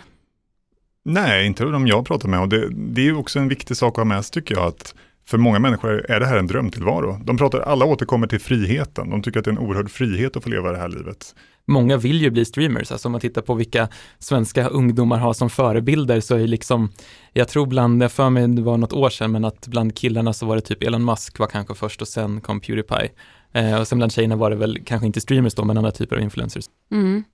Nej, 1.05 1.47
inte 1.47 1.64
de 1.64 1.87
jag 1.87 2.07
pratar 2.07 2.29
med 2.29 2.40
och 2.40 2.49
det, 2.49 2.69
det 2.71 3.09
är 3.09 3.19
också 3.19 3.38
en 3.38 3.49
viktig 3.49 3.76
sak 3.76 3.93
att 3.93 3.97
ha 3.97 4.05
med 4.05 4.25
sig 4.25 4.33
tycker 4.33 4.55
jag 4.55 4.67
att 4.67 4.95
för 5.30 5.38
många 5.38 5.58
människor 5.58 6.10
är 6.10 6.20
det 6.20 6.26
här 6.26 6.37
en 6.37 6.46
drömtillvaro. 6.46 7.20
De 7.25 7.38
pratar, 7.38 7.60
alla 7.60 7.84
återkommer 7.84 8.26
till 8.26 8.40
friheten. 8.40 9.10
De 9.10 9.22
tycker 9.22 9.38
att 9.38 9.44
det 9.44 9.50
är 9.50 9.52
en 9.52 9.58
oerhörd 9.58 9.90
frihet 9.90 10.37
att 10.37 10.42
få 10.42 10.50
leva 10.50 10.72
det 10.72 10.78
här 10.78 10.88
livet. 10.88 11.34
Många 11.66 11.96
vill 11.96 12.22
ju 12.22 12.30
bli 12.30 12.44
streamers, 12.44 12.92
alltså 12.92 13.08
om 13.08 13.12
man 13.12 13.20
tittar 13.20 13.42
på 13.42 13.54
vilka 13.54 13.88
svenska 14.18 14.68
ungdomar 14.68 15.18
har 15.18 15.32
som 15.32 15.50
förebilder 15.50 16.20
så 16.20 16.34
är 16.34 16.46
liksom, 16.46 16.92
jag 17.32 17.49
tror 17.49 17.66
bland, 17.66 18.02
jag 18.02 18.12
för 18.12 18.30
mig 18.30 18.49
det 18.49 18.62
var 18.62 18.76
något 18.76 18.92
år 18.92 19.10
sedan, 19.10 19.32
men 19.32 19.44
att 19.44 19.66
bland 19.66 19.96
killarna 19.96 20.32
så 20.32 20.46
var 20.46 20.56
det 20.56 20.62
typ 20.62 20.82
Elon 20.82 21.04
Musk 21.04 21.38
var 21.38 21.46
kanske 21.46 21.75
först 21.75 22.02
och 22.02 22.08
sen 22.08 22.40
kom 22.40 22.60
Pewdiepie. 22.60 23.10
Eh, 23.52 23.80
och 23.80 23.88
sen 23.88 23.99
bland 23.99 24.12
tjejerna 24.12 24.37
var 24.37 24.50
det 24.50 24.57
väl 24.57 24.78
kanske 24.85 25.07
inte 25.07 25.21
streamers 25.21 25.54
då, 25.54 25.64
men 25.64 25.76
andra 25.76 25.90
typer 25.90 26.16
av 26.16 26.23
influencers. 26.23 26.64
Mm. 26.92 27.25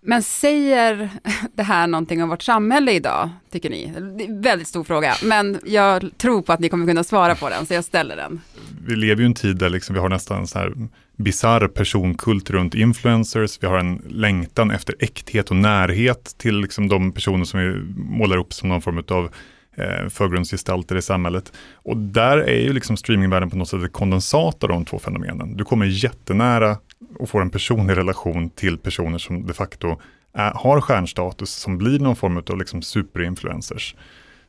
Men 0.00 0.22
säger 0.22 1.10
det 1.54 1.62
här 1.62 1.86
någonting 1.86 2.22
om 2.22 2.28
vårt 2.28 2.42
samhälle 2.42 2.92
idag, 2.92 3.30
tycker 3.50 3.70
ni? 3.70 3.92
Det 4.18 4.24
är 4.24 4.28
en 4.28 4.42
väldigt 4.42 4.68
stor 4.68 4.84
fråga, 4.84 5.14
men 5.24 5.58
jag 5.64 6.10
tror 6.18 6.42
på 6.42 6.52
att 6.52 6.60
ni 6.60 6.68
kommer 6.68 6.86
kunna 6.86 7.04
svara 7.04 7.34
på 7.34 7.48
den, 7.48 7.66
så 7.66 7.74
jag 7.74 7.84
ställer 7.84 8.16
den. 8.16 8.40
Vi 8.86 8.96
lever 8.96 9.20
ju 9.20 9.22
i 9.22 9.26
en 9.26 9.34
tid 9.34 9.56
där 9.56 9.70
liksom 9.70 9.94
vi 9.94 10.00
har 10.00 10.08
nästan 10.08 10.46
så 10.46 10.58
här 10.58 10.72
bizarr 11.16 11.68
personkult 11.68 12.50
runt 12.50 12.74
influencers. 12.74 13.58
Vi 13.60 13.66
har 13.66 13.78
en 13.78 14.02
längtan 14.08 14.70
efter 14.70 14.94
äkthet 14.98 15.50
och 15.50 15.56
närhet 15.56 16.34
till 16.38 16.60
liksom 16.60 16.88
de 16.88 17.12
personer 17.12 17.44
som 17.44 17.60
vi 17.60 17.74
målar 17.96 18.36
upp 18.36 18.52
som 18.52 18.68
någon 18.68 18.82
form 18.82 19.04
av 19.08 19.30
eh, 19.78 20.08
förgrundsgestalter 20.08 20.96
i 20.96 21.02
samhället. 21.02 21.52
Och 21.74 21.96
där 21.96 22.38
är 22.38 22.60
ju 22.60 22.72
liksom 22.72 22.96
streamingvärlden 22.96 23.50
på 23.50 23.56
något 23.56 23.68
sätt 23.68 23.82
ett 23.82 23.92
kondensat 23.92 24.62
av 24.64 24.68
de 24.68 24.84
två 24.84 24.98
fenomenen. 24.98 25.56
Du 25.56 25.64
kommer 25.64 25.86
jättenära 25.86 26.76
och 27.18 27.28
får 27.28 27.42
en 27.42 27.50
personlig 27.50 27.96
relation 27.96 28.50
till 28.50 28.78
personer 28.78 29.18
som 29.18 29.46
de 29.46 29.52
facto 29.52 29.96
är, 30.32 30.52
har 30.54 30.80
stjärnstatus, 30.80 31.50
som 31.50 31.78
blir 31.78 31.98
någon 31.98 32.16
form 32.16 32.36
av 32.36 32.58
liksom 32.58 32.82
superinfluencers. 32.82 33.94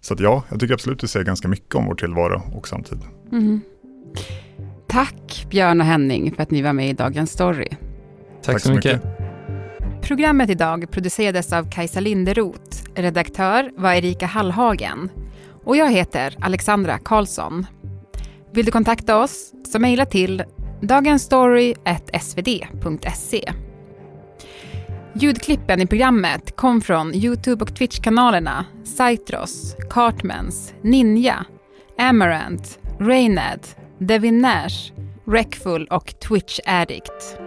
Så 0.01 0.13
att 0.13 0.19
ja, 0.19 0.43
jag 0.49 0.59
tycker 0.59 0.73
absolut 0.73 0.97
att 0.97 1.01
det 1.01 1.07
säger 1.07 1.25
ganska 1.25 1.47
mycket 1.47 1.75
om 1.75 1.85
vår 1.85 1.95
tillvaro 1.95 2.41
och 2.55 2.67
samtid. 2.67 2.99
Mm. 3.31 3.61
Tack 4.87 5.45
Björn 5.49 5.81
och 5.81 5.87
Henning 5.87 6.35
för 6.35 6.43
att 6.43 6.51
ni 6.51 6.61
var 6.61 6.73
med 6.73 6.89
i 6.89 6.93
Dagens 6.93 7.31
Story. 7.31 7.67
Tack, 7.69 7.79
Tack 8.43 8.61
så 8.61 8.73
mycket. 8.73 8.93
mycket. 8.93 9.18
Programmet 10.01 10.49
idag 10.49 10.91
producerades 10.91 11.53
av 11.53 11.69
Kajsa 11.69 11.99
Linderoth. 11.99 12.83
Redaktör 12.95 13.71
var 13.77 13.93
Erika 13.93 14.25
Hallhagen. 14.25 15.09
Och 15.63 15.77
jag 15.77 15.91
heter 15.91 16.35
Alexandra 16.39 16.99
Karlsson. 16.99 17.65
Vill 18.53 18.65
du 18.65 18.71
kontakta 18.71 19.17
oss 19.17 19.53
så 19.71 19.79
mejla 19.79 20.05
till 20.05 20.43
dagensstory.svd.se. 20.81 23.53
Ljudklippen 25.13 25.81
i 25.81 25.87
programmet 25.87 26.55
kom 26.55 26.81
från 26.81 27.15
Youtube 27.15 27.63
och 27.63 27.75
Twitch-kanalerna 27.75 28.65
Cytros, 28.83 29.75
Cartmans, 29.89 30.73
Ninja, 30.81 31.45
Amarant, 31.97 32.79
Rained, 32.99 33.67
Devin 33.99 34.37
Nash, 34.37 34.93
Wreckful 35.25 35.87
och 35.87 36.19
Twitch 36.19 36.59
Addict. 36.65 37.39